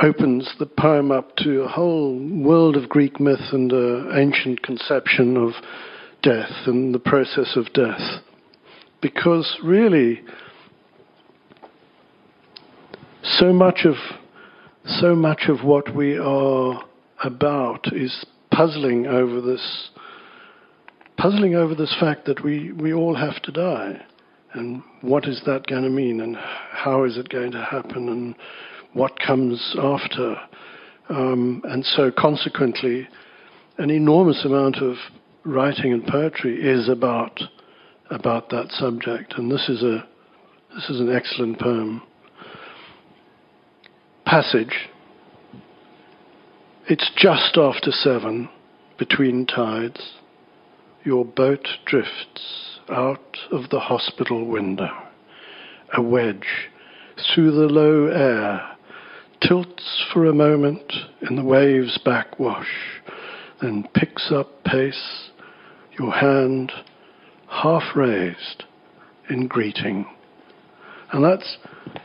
[0.01, 5.37] opens the poem up to a whole world of Greek myth and uh, ancient conception
[5.37, 5.51] of
[6.21, 8.21] death and the process of death.
[9.01, 10.21] Because really,
[13.21, 13.95] so much of
[14.85, 16.83] so much of what we are
[17.23, 19.89] about is puzzling over this
[21.17, 24.01] puzzling over this fact that we, we all have to die
[24.53, 28.35] and what is that going to mean and how is it going to happen and
[28.93, 30.35] what comes after.
[31.09, 33.07] Um, and so, consequently,
[33.77, 34.95] an enormous amount of
[35.43, 37.39] writing and poetry is about
[38.09, 39.33] about that subject.
[39.37, 40.07] And this is a
[40.75, 42.01] this is an excellent poem.
[44.25, 44.89] Passage.
[46.87, 48.49] It's just after seven,
[48.97, 50.13] between tides.
[51.03, 54.89] Your boat drifts out of the hospital window,
[55.93, 56.69] a wedge
[57.33, 58.73] through the low air
[59.41, 60.93] tilts for a moment
[61.29, 63.01] in the wave's backwash,
[63.61, 65.29] then picks up pace,
[65.99, 66.71] your hand
[67.49, 68.63] half raised
[69.29, 70.05] in greeting.
[71.11, 71.57] And that's,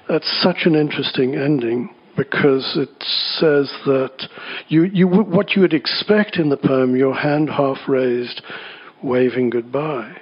[0.09, 2.91] that's such an interesting ending because it
[3.39, 4.29] says that
[4.67, 8.43] you, you, what you would expect in the poem, your hand half raised,
[9.03, 10.17] waving goodbye.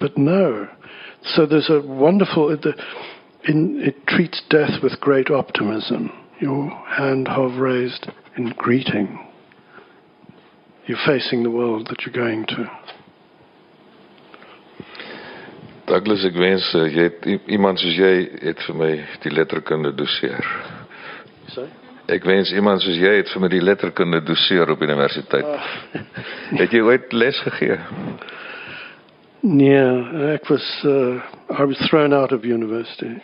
[0.00, 0.68] But no.
[1.22, 2.64] So there's a wonderful, it,
[3.48, 6.10] in, it treats death with great optimism.
[6.40, 9.18] Your hand half raised in greeting.
[10.86, 12.70] You're facing the world that you're going to.
[15.86, 20.46] Douglas, ek wens uh, jy het iemand soos jy het vir my die letterkunde doseer.
[22.24, 22.82] Wens iemand
[23.42, 25.46] het die letterkunde doseer op universiteit.
[25.94, 26.60] Uh.
[26.70, 27.38] jy ooit les
[30.34, 31.22] ek was uh,
[31.60, 33.22] I was thrown out of university.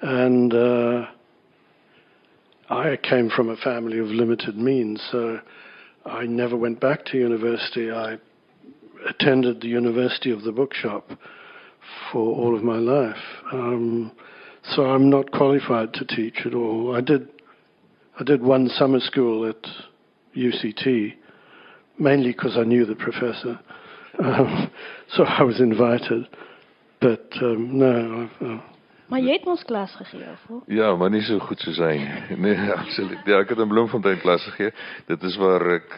[0.00, 1.06] and uh,
[2.70, 5.40] I came from a family of limited means, so
[6.04, 7.90] I never went back to university.
[7.90, 8.18] I
[9.08, 11.10] attended the University of the Bookshop
[12.12, 13.22] for all of my life.
[13.52, 14.12] Um,
[14.62, 16.94] so I'm not qualified to teach at all.
[16.94, 17.28] I did,
[18.20, 19.62] I did one summer school at
[20.36, 21.14] UCT,
[21.98, 23.60] mainly because I knew the professor.
[24.22, 24.70] Um,
[25.12, 26.26] so I was invited.
[27.00, 28.60] But um, no, I've, uh,
[29.08, 30.64] Maar jy het ons klas gegee, of?
[30.68, 32.36] Ja, maar nie so goed soos hy nie.
[32.44, 33.22] Nee, absoluut.
[33.24, 34.74] Ja, ek het in Bloemfontein klas gegee.
[35.08, 35.94] Dit is waar ek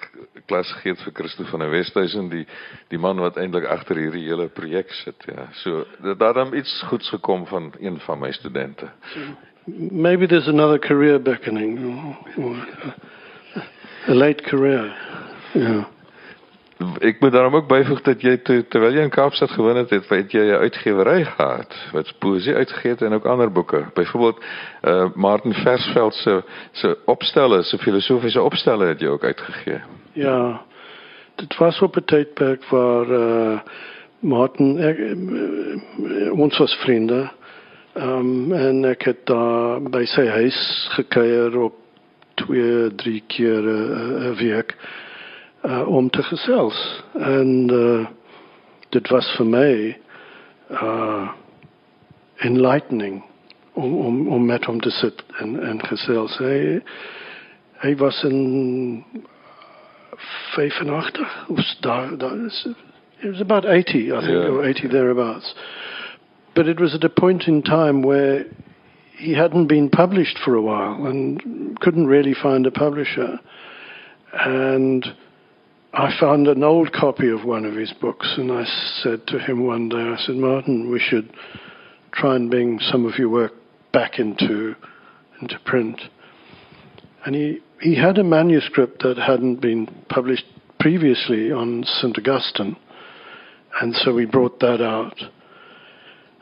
[0.47, 2.45] klas gegee het vir Christo van der Westhuizen, die
[2.93, 5.49] die man wat eintlik agter hierdie hele projek sit, ja.
[5.65, 5.83] So
[6.23, 8.93] daar het iets goeds gekom van een van my studente.
[9.91, 11.79] Maybe there's another career beckoning.
[12.39, 12.67] Or, or
[14.09, 14.95] a late career.
[15.55, 15.85] Yeah
[16.99, 20.09] ek moet daarom ook byvoeg dat jy te, terwyl jy in Kaapstad gewoon het, het,
[20.09, 23.85] het jy 'n uitgewery gehad wat poesie uitgegee het en ook ander boeke.
[23.95, 24.45] Byvoorbeeld
[24.85, 26.43] uh Martin Versveld se
[26.73, 29.81] se opstelle, se filosofiese opstelle het jy ook uitgegee.
[30.13, 30.63] Ja.
[31.35, 33.61] Dit was op 'n tydperk waar uh
[34.21, 37.31] Martin ek, uh, ons was vriende.
[37.95, 40.59] Um, en ek het daar by sy huis
[40.95, 41.75] gekuier op
[42.39, 44.77] twee, drie keer 'n uh, week
[45.65, 47.03] uh, om te gesels.
[47.19, 48.07] En uh,
[48.89, 49.99] dit was voor mij
[50.71, 51.29] uh,
[52.37, 53.25] enlightening
[53.73, 56.39] om, om, om met hem te zitten en, en gezels.
[56.39, 56.83] Hij,
[57.73, 59.05] hij was in
[60.17, 62.69] 85 of daar, daar is,
[63.19, 64.55] it was about 80, I think, yeah.
[64.55, 65.55] or 80 thereabouts.
[66.61, 68.45] But it was at a point in time where
[69.17, 73.41] he hadn't been published for a while and couldn't really find a publisher.
[74.35, 75.07] And
[75.95, 78.67] I found an old copy of one of his books, and I
[79.03, 81.33] said to him one day, I said, Martin, we should
[82.13, 83.55] try and bring some of your work
[83.95, 84.77] back into
[85.41, 85.99] into print.
[87.25, 90.45] And he, he had a manuscript that hadn't been published
[90.79, 92.19] previously on St.
[92.19, 92.77] Augustine,
[93.81, 95.19] and so we brought that out.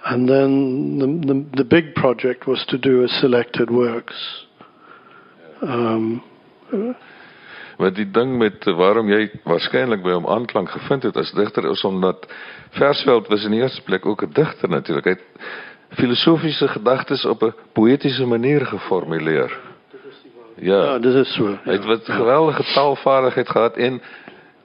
[0.05, 4.47] And then the, the, the big project was to do a selected works.
[5.63, 6.23] Um,
[7.79, 11.85] Want die ding met waarom jy waarskynlik by hom aanklank gevind het as digter is
[11.87, 12.27] omdat
[12.75, 15.05] Versveld was in die eerste plek ook 'n digter natuurlik.
[15.05, 15.27] Hy het
[15.89, 19.57] filosofiese gedagtes op 'n poëtiese manier geformuleer.
[20.57, 21.59] Ja, ja dit is so.
[21.65, 22.15] Hy het wat ja.
[22.15, 24.03] geweldige taalvaardigheid gehad en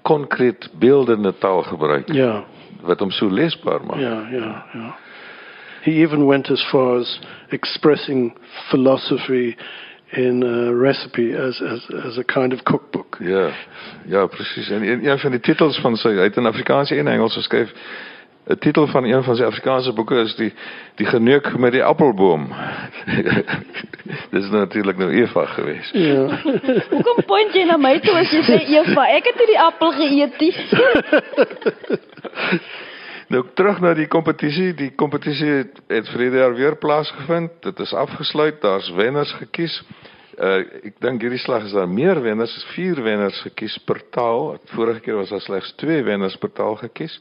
[0.02, 2.12] konkreet beeldende taal gebruik.
[2.14, 2.44] Ja.
[2.82, 4.00] Wat hom so leesbaar maak.
[4.00, 4.96] Ja, ja, ja.
[5.84, 7.20] He even went as far as
[7.50, 8.34] expressing
[8.70, 9.56] philosophy
[10.16, 13.18] in a recipe as as as a kind of cookbook.
[13.20, 13.50] Ja.
[14.06, 14.70] Ja, presies.
[14.70, 17.74] En een, een van die titels van sy uit in Afrikaans en Engels geskryf.
[18.48, 20.54] 'n Titel van een van sy Afrikaanse boeke is die
[20.96, 22.48] die geneuk met die appelboom.
[24.36, 25.90] Dis natuurlik nou Eva gewees.
[25.92, 26.26] Ja.
[26.94, 29.08] Hoekom point jy na my toe as jy sê Eva?
[29.16, 30.56] Ek het nie die appel geëet nie.
[33.34, 34.74] Nou terug na die kompetisie.
[34.78, 37.56] Die kompetisie het, het vrede jaar weer plaasgevind.
[37.66, 38.60] Dit is afgesluit.
[38.62, 39.80] Daar's wenners gekies.
[40.38, 40.60] Uh
[40.90, 44.58] ek dink hierdie slag is daar meer wenners, vier wenners gekies per taal.
[44.74, 47.20] Vorige keer was daar slegs twee wenners per taal gekies.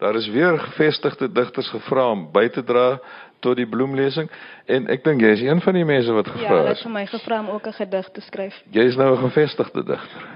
[0.00, 2.98] Daar is weer gevestigde digters gevra om by te dra
[3.40, 4.28] tot die bloemlesing
[4.66, 6.48] en ek dink jy is een van die mense wat gevra is.
[6.48, 8.56] Ja, dit is vir my gevra om ook 'n gedig te skryf.
[8.70, 10.26] Jy is nou 'n gevestigde digter.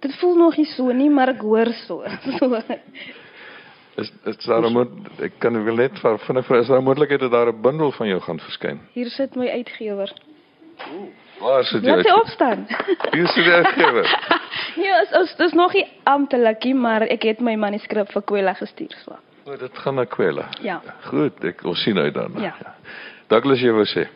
[0.00, 2.04] Dit voel nog nie so nie, maar ek hoor so.
[2.38, 2.62] so.
[3.98, 4.90] Is is daar 'n moet
[5.20, 7.92] ek kan wil net vir vinnig vir is daar 'n moontlikheid dat daar 'n bundel
[7.92, 8.80] van jou gaan verskyn?
[8.92, 10.12] Hier sit my uitgewer.
[11.40, 11.90] Waar sit jy?
[11.90, 12.66] Laat hy opstaan.
[13.16, 14.06] Hier sit die uitgewer.
[14.86, 18.54] ja, is is dis nog nie amptelik nie, maar ek het my manuskrip vir Kwela
[18.54, 19.18] gestuur so.
[19.46, 20.48] O, dit gaan na Kwela.
[20.60, 20.82] Ja.
[21.08, 22.32] Goed, ek ons sien uit dan.
[22.42, 22.54] Ja.
[23.26, 24.06] Douglas jy wou sê.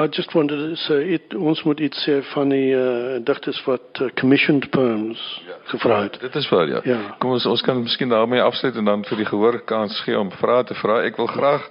[0.00, 3.98] I just wanted to say it ons moet iets sê van die uh, digters wat
[3.98, 5.56] uh, commissioned poems ja.
[5.72, 6.20] gevra het.
[6.22, 6.80] Dit is waar ja.
[6.86, 6.98] Ja.
[7.18, 10.30] Kom ons ons kan miskien daarmee afsluit en dan vir die gehoor kans gee om
[10.38, 11.00] vrae te vra.
[11.02, 11.66] Ek wil graag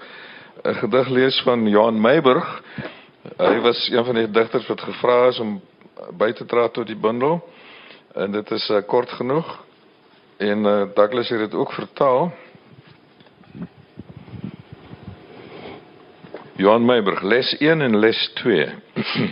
[0.64, 2.50] 'n gedig lees van Johan Meiburg.
[3.38, 5.62] Hy was een van die digters wat gevra is om
[6.18, 7.40] by te dra tot die bundel.
[8.16, 9.64] En dit is uh, kort genoeg.
[10.38, 12.34] En uh, Douglas het dit ook vertaal.
[16.58, 18.72] Johan Meiburg, les 1 en les 2.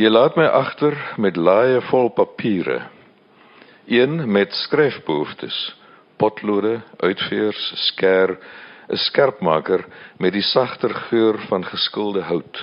[0.00, 2.78] Jy laat my agter met laaie vol papiere.
[3.92, 5.58] Een met skryfbehoeftes,
[6.16, 8.38] potlode, uitveers, skêr,
[8.88, 9.84] 'n skerpmaker
[10.16, 12.62] met die sagter geur van geskilde hout.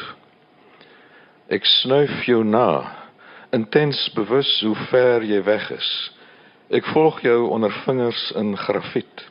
[1.54, 2.98] Ek snuif jou na,
[3.54, 5.92] intens bewus hoe ver jy weg is.
[6.74, 9.30] Ek volg jou onder vingers in grafiet.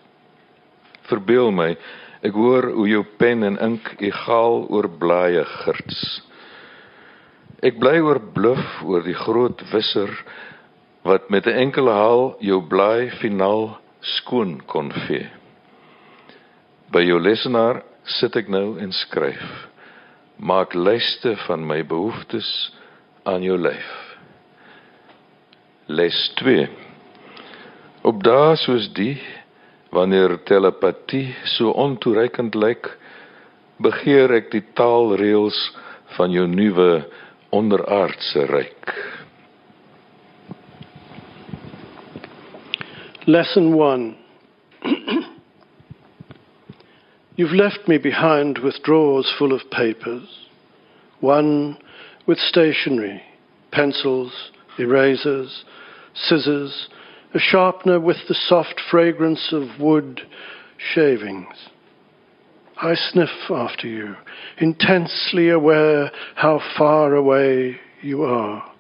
[1.11, 1.75] Verbeel my
[2.23, 6.23] Ek hoor hoe jou pen en ink egaal oor blaaie girts.
[7.63, 10.11] Ek bly oor bluf oor die groot wisser
[11.03, 15.27] wat met 'n enkele haal jou blaai finaal skoon kon vee.
[16.93, 19.69] By jou lesenaar sit ek nou en skryf.
[20.39, 22.73] Maak lyste van my behoeftes
[23.25, 23.91] aan jou lyf.
[25.87, 26.69] Les 2.
[28.03, 29.19] Op dae soos die
[29.93, 32.87] Wanneer telepatie so ontoereikend lyk,
[33.85, 35.59] begeer ek die taalreëls
[36.17, 37.03] van jou nuwe
[37.53, 38.93] onderaardse ryk.
[43.29, 44.17] Lesson 1
[47.37, 50.49] You've left me behind with drawers full of papers,
[51.21, 51.77] one
[52.27, 53.21] with stationery,
[53.71, 54.33] pencils,
[54.79, 55.65] erasers,
[56.15, 56.89] scissors,
[57.35, 60.21] a sharpener with the soft fragrance of wood
[60.95, 61.55] shavings.
[62.77, 64.17] I sniff after you,
[64.59, 68.73] intensely aware how far away you are.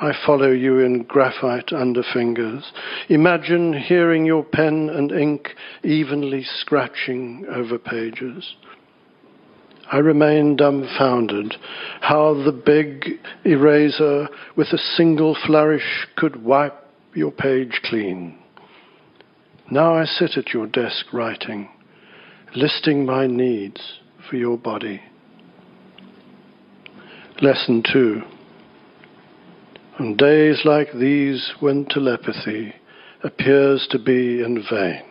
[0.00, 2.72] I follow you in graphite under fingers.
[3.08, 5.50] Imagine hearing your pen and ink
[5.84, 8.54] evenly scratching over pages.
[9.90, 11.54] I remain dumbfounded
[12.00, 16.81] how the big eraser with a single flourish could wipe
[17.14, 18.38] your page clean.
[19.70, 21.68] Now I sit at your desk writing,
[22.54, 23.98] listing my needs
[24.28, 25.00] for your body.
[27.40, 28.22] Lesson 2.
[29.98, 32.74] On days like these, when telepathy
[33.22, 35.02] appears to be in vain,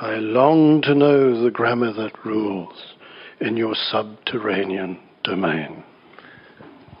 [0.00, 2.94] I long to know the grammar that rules
[3.40, 5.82] in your subterranean domain.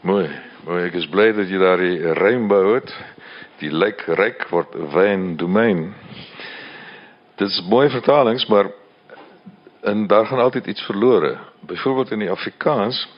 [0.04, 0.28] Mooi,
[0.68, 0.84] mooi.
[0.84, 1.98] Ek is bly dat jy daar die
[2.74, 2.92] het.
[3.58, 5.94] die lyk ryk word wyn domein.
[7.40, 8.70] Dit is mooi vertalings, maar
[9.82, 11.38] en daar gaan altyd iets verlore.
[11.66, 13.08] Byvoorbeeld in die Afrikaans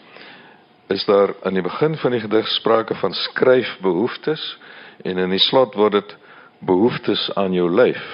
[0.89, 4.59] is daar aan die begin van die gedig sprake van skryfbehoeftes
[5.05, 6.17] en in die slot word dit
[6.59, 8.07] behoeftes aan jou lyf.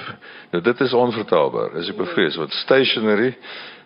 [0.50, 1.76] Nou dit is onvertaalbaar.
[1.78, 3.36] As ek bevrees wat stationary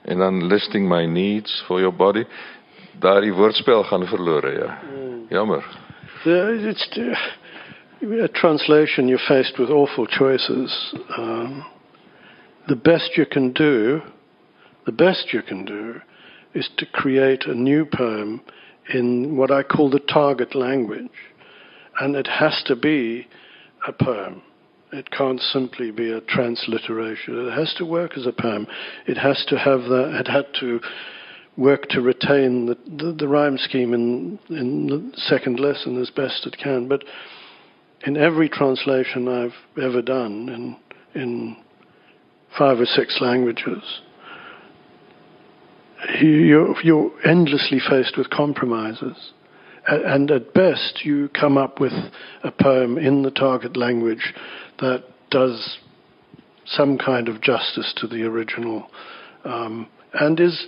[0.04, 2.24] en dan listing my needs for your body,
[3.00, 4.78] daardie woordspel gaan verlore, ja.
[4.80, 5.09] Hmm.
[5.30, 5.62] Jammer.
[6.24, 6.88] The, it's
[8.02, 10.94] a translation, you're faced with awful choices.
[11.16, 11.64] Um,
[12.68, 14.00] the best you can do,
[14.86, 16.00] the best you can do,
[16.54, 18.40] is to create a new poem
[18.92, 21.08] in what I call the target language.
[22.00, 23.28] And it has to be
[23.86, 24.42] a poem.
[24.92, 27.46] It can't simply be a transliteration.
[27.46, 28.66] It has to work as a poem.
[29.06, 30.80] It has to have that, it had to
[31.60, 36.46] work to retain the, the, the rhyme scheme in, in the second lesson as best
[36.46, 36.88] it can.
[36.88, 37.04] But
[38.06, 40.48] in every translation I've ever done
[41.14, 41.56] in, in
[42.58, 44.00] five or six languages,
[46.20, 49.32] you're, you're endlessly faced with compromises.
[49.86, 51.92] And at best, you come up with
[52.42, 54.32] a poem in the target language
[54.78, 55.78] that does
[56.64, 58.88] some kind of justice to the original
[59.44, 60.66] um, and is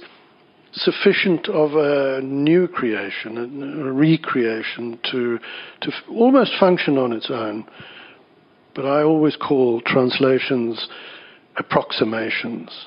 [0.73, 5.39] sufficient of a new creation, a, recreation to
[5.81, 7.65] to almost function on its own.
[8.75, 10.89] But I always call translations
[11.57, 12.87] approximations.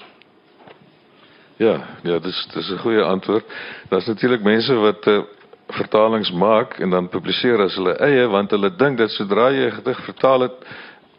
[1.58, 3.46] Ja, ja, dis dis 'n goeie antwoord.
[3.90, 5.22] Daar's natuurlik mense wat uh,
[5.68, 9.72] vertalings maak en dan publiseer as hulle eie want hulle dink dat sodra jy 'n
[9.72, 10.58] gedig vertaal het,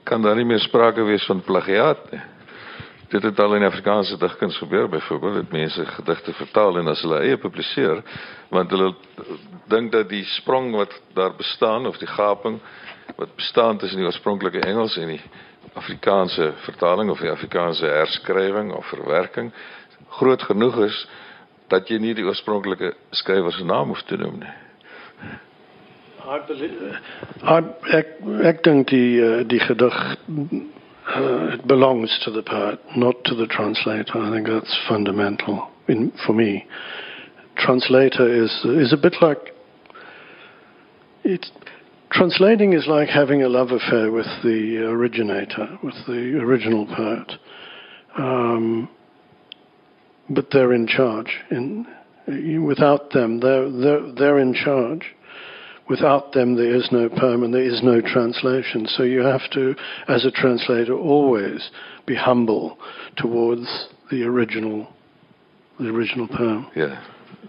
[0.04, 2.20] kan daar nie meer sprake wees van plagiaat nie.
[3.08, 7.20] Dit het al in Afrikaanse digkuns gebeur byvoorbeeld dat mense gedigte vertaal en as hulle
[7.22, 8.02] eie publiseer
[8.48, 8.94] want hulle
[9.70, 12.60] dink dat die sprong wat daar bestaan of die gaping
[13.16, 15.22] wat bestaan tussen die oorspronklike Engels en die
[15.74, 19.52] Afrikaanse vertaling of die Afrikaanse herskrywing of verwerking
[20.08, 21.08] groot genoeg is
[21.68, 24.54] dat jy nie die oorspronklike skrywer se naam hoef te noem nie.
[26.26, 27.58] I,
[27.94, 28.14] ek,
[28.50, 29.98] ek dink die, uh, die gedig
[31.14, 34.18] uh, it belongs to the poet, not to the translator.
[34.18, 36.66] I think that's fundamental in, for me.
[37.56, 39.38] Translator is is a bit like
[41.24, 41.46] it.
[42.10, 47.32] Translating is like having a love affair with the originator, with the original poet.
[48.16, 48.88] Um,
[50.30, 51.40] but they're in charge.
[51.50, 51.86] In,
[52.64, 55.15] without them, they're, they're, they're in charge.
[55.88, 58.86] Without them, there is no poem and there is no translation.
[58.88, 59.74] So you have to,
[60.08, 61.70] as a translator, always
[62.06, 62.76] be humble
[63.16, 63.68] towards
[64.10, 64.88] the original,
[65.78, 66.66] the original poem.
[66.74, 66.96] Ja.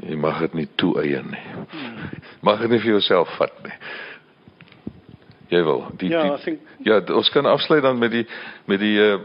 [0.05, 1.41] Jy mag dit nie toeëien nie.
[2.45, 3.73] Mag dit nie vir jouself vat nie.
[5.49, 5.88] Jy wil.
[5.97, 8.25] Die, Ja, die, I think- Ja, ons kan afsluit dan met die
[8.67, 9.17] met die uh,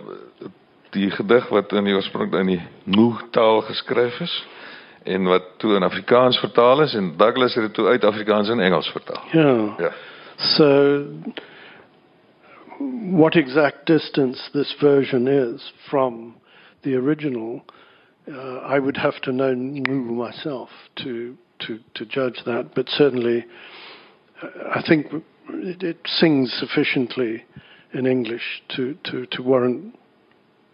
[0.92, 4.32] die gedig wat in die oorsprong in die Ngoo taal geskryf is
[5.04, 8.60] en wat toe in Afrikaans vertaal is en Douglas het dit toe uit Afrikaans in
[8.60, 9.22] Engels vertaal.
[9.32, 9.78] Yeah.
[9.78, 9.92] Ja.
[10.36, 11.04] So,
[13.10, 16.34] what exact distance this version is from
[16.82, 17.62] the original,
[18.28, 23.44] uh, I would have to know myself to, to, to judge that, but certainly
[24.42, 25.06] uh, I think
[25.48, 27.44] it, it sings sufficiently
[27.92, 29.98] in English to, to, to warrant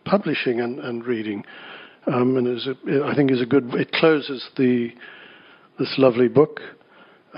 [0.05, 1.45] publishing and, and reading.
[2.13, 3.75] Um, and is a, I think is a good.
[3.75, 4.91] It closes the
[5.79, 6.61] this lovely book,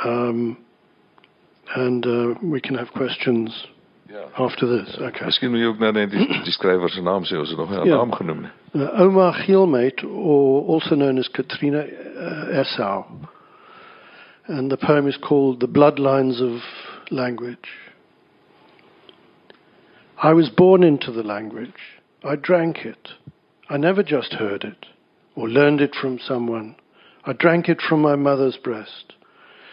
[0.05, 0.57] um,
[1.75, 3.67] and uh, we can have questions
[4.13, 4.27] Ja.
[4.39, 4.97] after this.
[4.99, 5.25] Okay.
[5.27, 7.87] Miskien moet jy ook net die, die skrywer se naam ons het nog nie 'n
[7.87, 7.97] Ja.
[7.97, 8.51] naam genoem nie.
[8.75, 13.05] Uh, Omar Gielmate, or also known as Katrina uh, Essau,
[14.49, 16.63] and the poem is called "The Bloodlines of
[17.11, 17.69] Language."
[20.23, 22.01] I was born into the language.
[22.25, 23.15] I drank it.
[23.71, 24.87] I never just heard it
[25.37, 26.75] or learned it from someone.
[27.25, 29.13] I drank it from my mother's breast.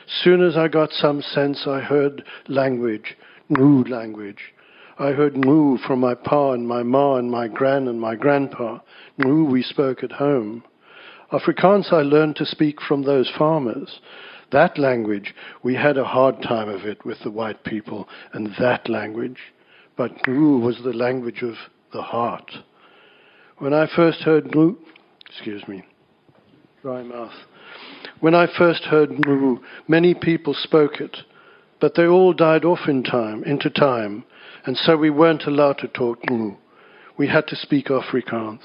[0.06, 3.18] Soon as I got some sense, I heard language,
[3.50, 4.54] new language.
[5.00, 8.82] I heard Ngu from my pa and my ma and my gran and my grandpa.
[9.20, 10.64] Ngu we spoke at home.
[11.32, 14.00] Afrikaans I learned to speak from those farmers.
[14.52, 15.34] That language,
[15.64, 19.40] we had a hard time of it with the white people, and that language.
[19.96, 21.56] But Ngu was the language of
[21.92, 22.52] the heart.
[23.60, 24.76] When I first heard Ngu,
[25.28, 25.84] excuse me,
[26.84, 27.34] dry mouth.
[28.20, 31.18] When I first heard Ngu, many people spoke it,
[31.82, 34.26] but they all died off in time, into time,
[34.68, 36.56] and so we weren't allowed to talk Ngu.
[37.18, 38.62] We had to speak Afrikaans.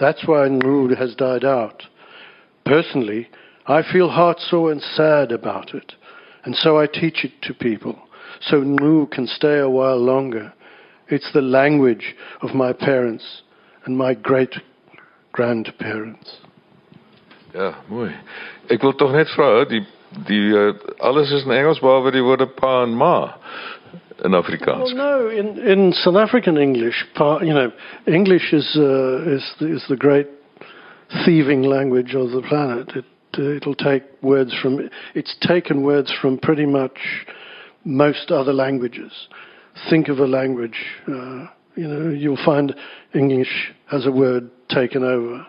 [0.00, 1.84] That's why Ngu has died out.
[2.66, 3.28] Personally,
[3.68, 5.92] I feel heartsore and sad about it,
[6.44, 8.00] and so I teach it to people,
[8.40, 10.52] so Ngu can stay a while longer.
[11.06, 13.42] It's the language of my parents
[13.84, 14.56] and my great
[15.32, 16.40] grandparents.
[17.54, 18.10] Ja, mooi.
[18.68, 19.84] Ek wil tog net vra, die
[20.26, 23.34] die uh, alles is in Engels behalwe die woorde pa en ma
[24.24, 24.94] in Afrikaans.
[24.94, 27.72] Well, no, in, in South African English, pa- you know,
[28.06, 30.28] English is uh, is the, is the great
[31.24, 32.90] thieving language of the planet.
[32.94, 33.04] It
[33.38, 36.98] uh, it'll take words from it's taken words from pretty much
[37.84, 39.12] most other languages.
[39.90, 40.78] Think of a language,
[41.08, 42.74] uh, you know, you'll find
[43.14, 45.46] English has a word taken over.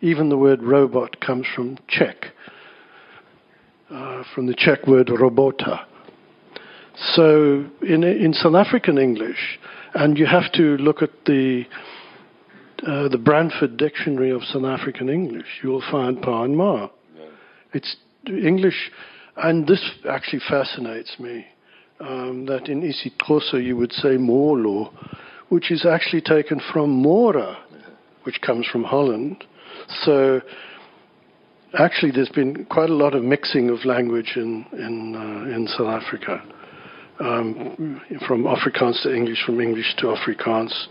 [0.00, 2.26] Even the word robot comes from Czech,
[3.90, 5.84] uh, from the Czech word robota.
[7.14, 9.58] So in in South African English,
[9.94, 11.64] and you have to look at the
[12.86, 15.46] uh, the Brantford Dictionary of South African English.
[15.62, 16.88] You will find pa and ma.
[17.72, 17.96] It's
[18.26, 18.90] English,
[19.36, 21.46] and this actually fascinates me.
[21.98, 24.92] Um, that in isiXhosa you would say molo,
[25.48, 27.56] which is actually taken from mora,
[28.24, 29.44] which comes from Holland.
[30.04, 30.40] So
[31.78, 35.88] actually, there's been quite a lot of mixing of language in in uh, in South
[36.02, 36.42] Africa
[37.20, 40.88] um, from Afrikaans to English, from English to Afrikaans.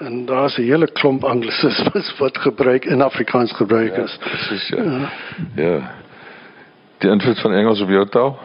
[0.00, 4.16] En daar's 'n hele klomp anglisismes wat gebruik in Afrikaans gebruik Ja, is.
[4.20, 5.10] presies ja.
[5.54, 5.94] Ja.
[6.98, 8.38] Die invloed van Engels op jou taal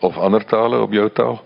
[0.00, 1.42] of ander tale op jou taal?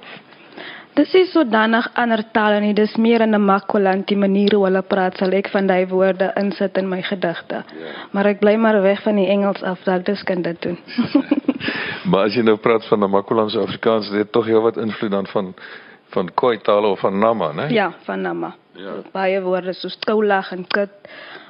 [1.00, 4.82] Dis is sodanig ander tale nie, dis meer in 'n makwaland die manier hoe hulle
[4.82, 7.62] praat, sal ek van daai woorde insit in my gedigte.
[8.12, 10.78] Maar ek bly maar weg van die Engels af, dat dis kan dit doen.
[12.10, 15.26] Maar as jy nou praat van 'n Makolandse Afrikaans, dit het tog heelwat invloed dan
[15.26, 15.54] van
[16.10, 17.68] van Khoi tale of van Nama, né?
[17.68, 18.54] ja, van Nama.
[18.72, 18.92] Ja.
[19.12, 20.90] Baie woorde soos koulag en kut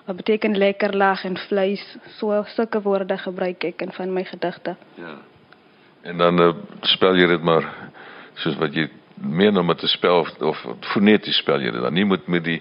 [0.06, 4.76] wat beteken lekker lag en vleis, so sulke woorde gebruik ek in van my gedigte.
[4.94, 5.14] Ja.
[6.02, 7.64] En dan uh, spel jy dit maar
[8.34, 8.88] soos wat jy
[9.20, 12.44] meen om dit te spel of, of foneties spel jy dit dan nie met met
[12.44, 12.60] die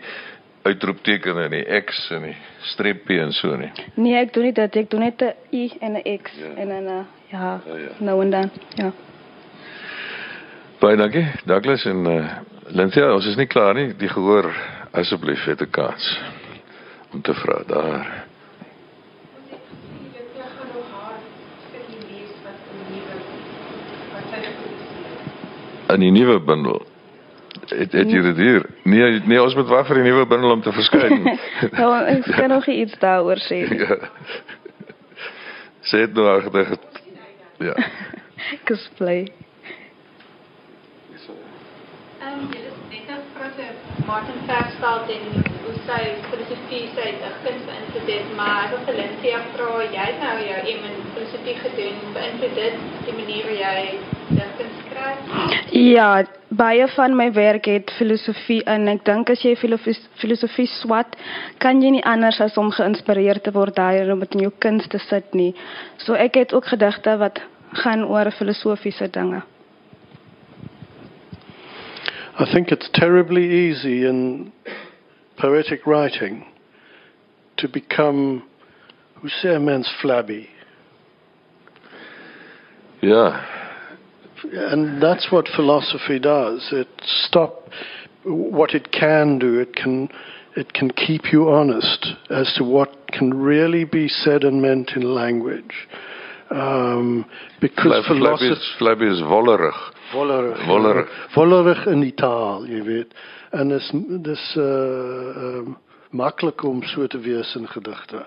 [0.64, 3.72] uitroepteken en die X en die streepie en so nie.
[3.96, 4.76] Nee, ek doen nie dit.
[4.76, 6.56] Ek doen net 'n I en 'n X Ja.
[6.62, 7.90] en 'n ja, Ja, ja.
[8.00, 8.50] nou en dan.
[8.76, 8.92] Ja.
[10.80, 12.26] Baie dankie, Douglas en uh,
[12.68, 13.94] Lynthia, ons is nie klaar nie.
[13.98, 14.54] Die gehoor
[14.92, 16.20] asseblief het 'n kans
[17.14, 18.26] om te vra daar.
[25.90, 26.86] In die nuwe bundel.
[27.70, 28.66] Het, het jy dit hier?
[28.84, 31.26] Nee, nee, ons moet wag vir die nuwe bundel om te verskyn.
[31.80, 33.64] nou, ek kan nog iets daaroor sê.
[33.84, 33.98] ja.
[35.90, 36.78] Sê dit nou agter.
[37.60, 37.76] Ja.
[38.54, 39.20] Ek is bly.
[42.20, 42.78] Ehm um, dit is
[43.08, 43.58] net prof
[44.10, 45.26] Martin Verstal en
[45.64, 50.22] hoe sy filosofie sy digkuns beïnvloed het, maar ek wil vir Lindsay vra, jy het
[50.24, 53.82] nou jou M in filosofie gedoen, beïnvloed dit die manier hoe jy
[54.42, 54.79] digkuns?
[55.72, 58.88] Ja, baie van my werk het filosofie in.
[58.90, 61.14] Ek dink as jy filosofie, filosofie swat,
[61.62, 64.88] kan jy nie anders as om geïnspireerd te word daarin om dit in jou kuns
[64.90, 65.54] te sit nie.
[65.98, 67.42] So ek het ook gedigte wat
[67.84, 69.44] gaan oor filosofiese dinge.
[72.40, 74.52] I think it's terribly easy in
[75.38, 76.46] poetic writing
[77.58, 78.42] to become,
[79.22, 80.48] hoe sê 'n mens flabby?
[83.02, 83.59] Ja.
[84.54, 86.68] And that's what philosophy does.
[86.72, 86.88] It
[87.26, 87.70] stop
[88.24, 89.60] what it can do.
[89.60, 90.10] It can
[90.56, 95.04] it can keep you honest as to what can really be said and meant in
[95.04, 95.88] language.
[96.52, 97.26] Um,
[97.62, 99.76] because philosophy is, flabby is wollerig.
[101.36, 103.14] Vollerig in die taal, jy weet.
[103.54, 103.92] En dis
[104.26, 105.78] dis uh um,
[106.10, 108.26] maklik om so te wees in gedigte.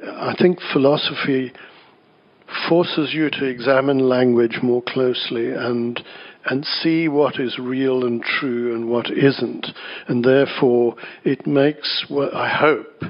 [0.00, 1.52] I think philosophy
[2.68, 6.00] forces you to examine language more closely and
[6.46, 9.66] and see what is real and true and what isn't.
[10.08, 13.04] And therefore it makes I hope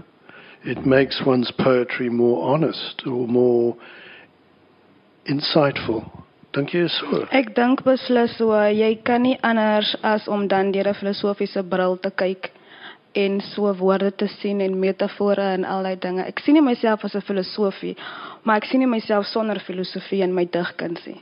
[0.65, 3.77] it makes one's poetry more honest or more
[5.29, 6.11] insightful.
[6.55, 7.25] Jy is so?
[7.35, 11.97] Ek dink beslis so jy kan nie anders as om dan deur 'n filosofiese bril
[11.99, 12.53] te kyk
[13.15, 16.23] en so woorde te sien en metafore en al dinge.
[16.23, 17.97] Ek sien nie myself as 'n filosofie,
[18.45, 21.21] maar ek sien nie myself sonder filosofie in my digkuns nie.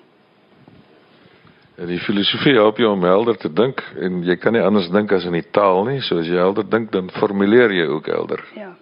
[1.80, 5.12] En die filosofie help jou om helder te dink en jy kan nie anders dink
[5.12, 6.00] as in die taal nie.
[6.04, 8.44] So as jy helder dink, dan formuleer jy ook helder.
[8.54, 8.74] Ja.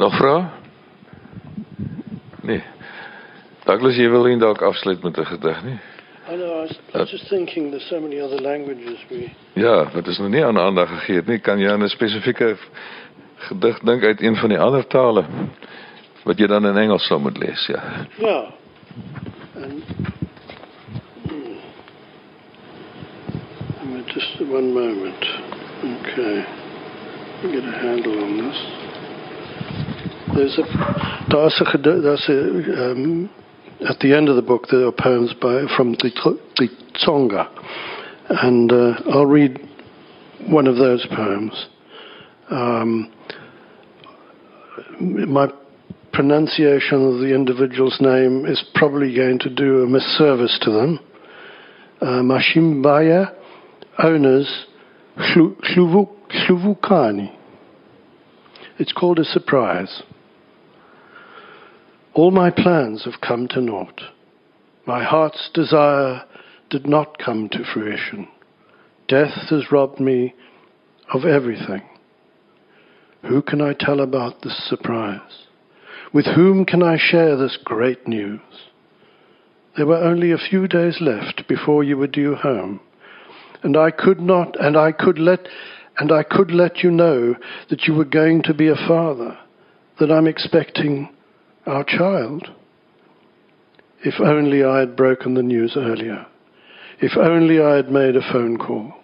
[0.00, 0.42] Nog vrae?
[2.42, 2.62] Nee.
[3.64, 5.78] Douglas, jy wil nie dalk afsluit met 'n gedig nie?
[6.30, 6.46] I know.
[6.46, 7.70] I was, I was just thinking.
[7.70, 9.30] There's so many other languages we.
[9.52, 11.38] Ja, wat is nou nie aan aandag gegee het nie.
[11.38, 12.56] Kan jy aan 'n spesifieke
[13.48, 15.24] gedig dink uit een van die ander tale
[16.24, 17.82] wat jy dan in Engels sou moet lees, ja.
[18.18, 18.52] Yeah.
[19.56, 19.82] And
[21.28, 21.56] hmm.
[24.06, 25.24] Just one moment.
[25.84, 26.44] Okay.
[27.42, 28.58] Get a handle on this.
[30.34, 30.64] There's a
[31.36, 33.30] a gedi- there's a um,
[33.88, 36.10] at the end of the book there are poems by from the
[36.56, 37.48] the Tsonga,
[38.28, 39.58] and uh, I'll read
[40.48, 41.66] one of those poems.
[42.50, 43.10] Um,
[45.00, 45.48] my
[46.12, 50.98] pronunciation of the individual's name is probably going to do a misservice to them.
[52.00, 53.34] Uh, Mashimbaya
[54.02, 54.66] owners
[55.16, 55.56] Hlu-
[58.78, 60.02] It's called a surprise.
[62.14, 64.00] All my plans have come to naught.
[64.86, 66.24] My heart's desire
[66.70, 68.28] did not come to fruition.
[69.08, 70.34] Death has robbed me
[71.12, 71.82] of everything.
[73.28, 75.46] Who can I tell about this surprise?
[76.12, 78.40] With whom can I share this great news?
[79.76, 82.80] There were only a few days left before you were due home,
[83.62, 85.46] and I could not, and I could let,
[85.98, 87.36] and I could let you know
[87.68, 89.38] that you were going to be a father,
[90.00, 91.08] that I'm expecting
[91.66, 92.48] our child.
[94.02, 96.26] If only I had broken the news earlier.
[97.00, 98.94] If only I had made a phone call.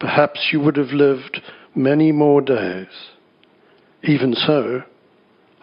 [0.00, 1.40] Perhaps you would have lived
[1.74, 2.88] many more days.
[4.04, 4.82] Even so,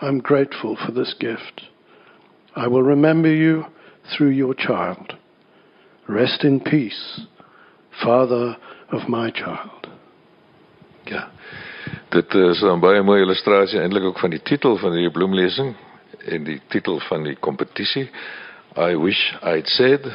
[0.02, 1.62] I'm grateful for this gift.
[2.56, 3.66] I will remember you
[4.16, 5.14] through your child.
[6.08, 7.22] Rest in peace,
[8.02, 8.56] father
[8.92, 9.88] of my child.
[11.06, 11.28] Ja.
[12.10, 15.76] Dit eh, is 'n baie mooi illustrasie eintlik ook van die titel van die bloemlesing
[16.26, 18.10] en die titel van die kompetisie.
[18.78, 20.06] I wish I'd said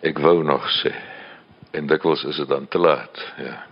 [0.00, 0.94] ek wou nog sê.
[1.70, 3.32] En dikwels is dit dan te laat.
[3.38, 3.69] Ja.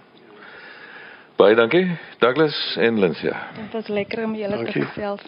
[1.38, 1.86] Baie dankie
[2.18, 3.36] Douglas en Lynthia.
[3.54, 5.22] Dit was lekker om julle te gesels.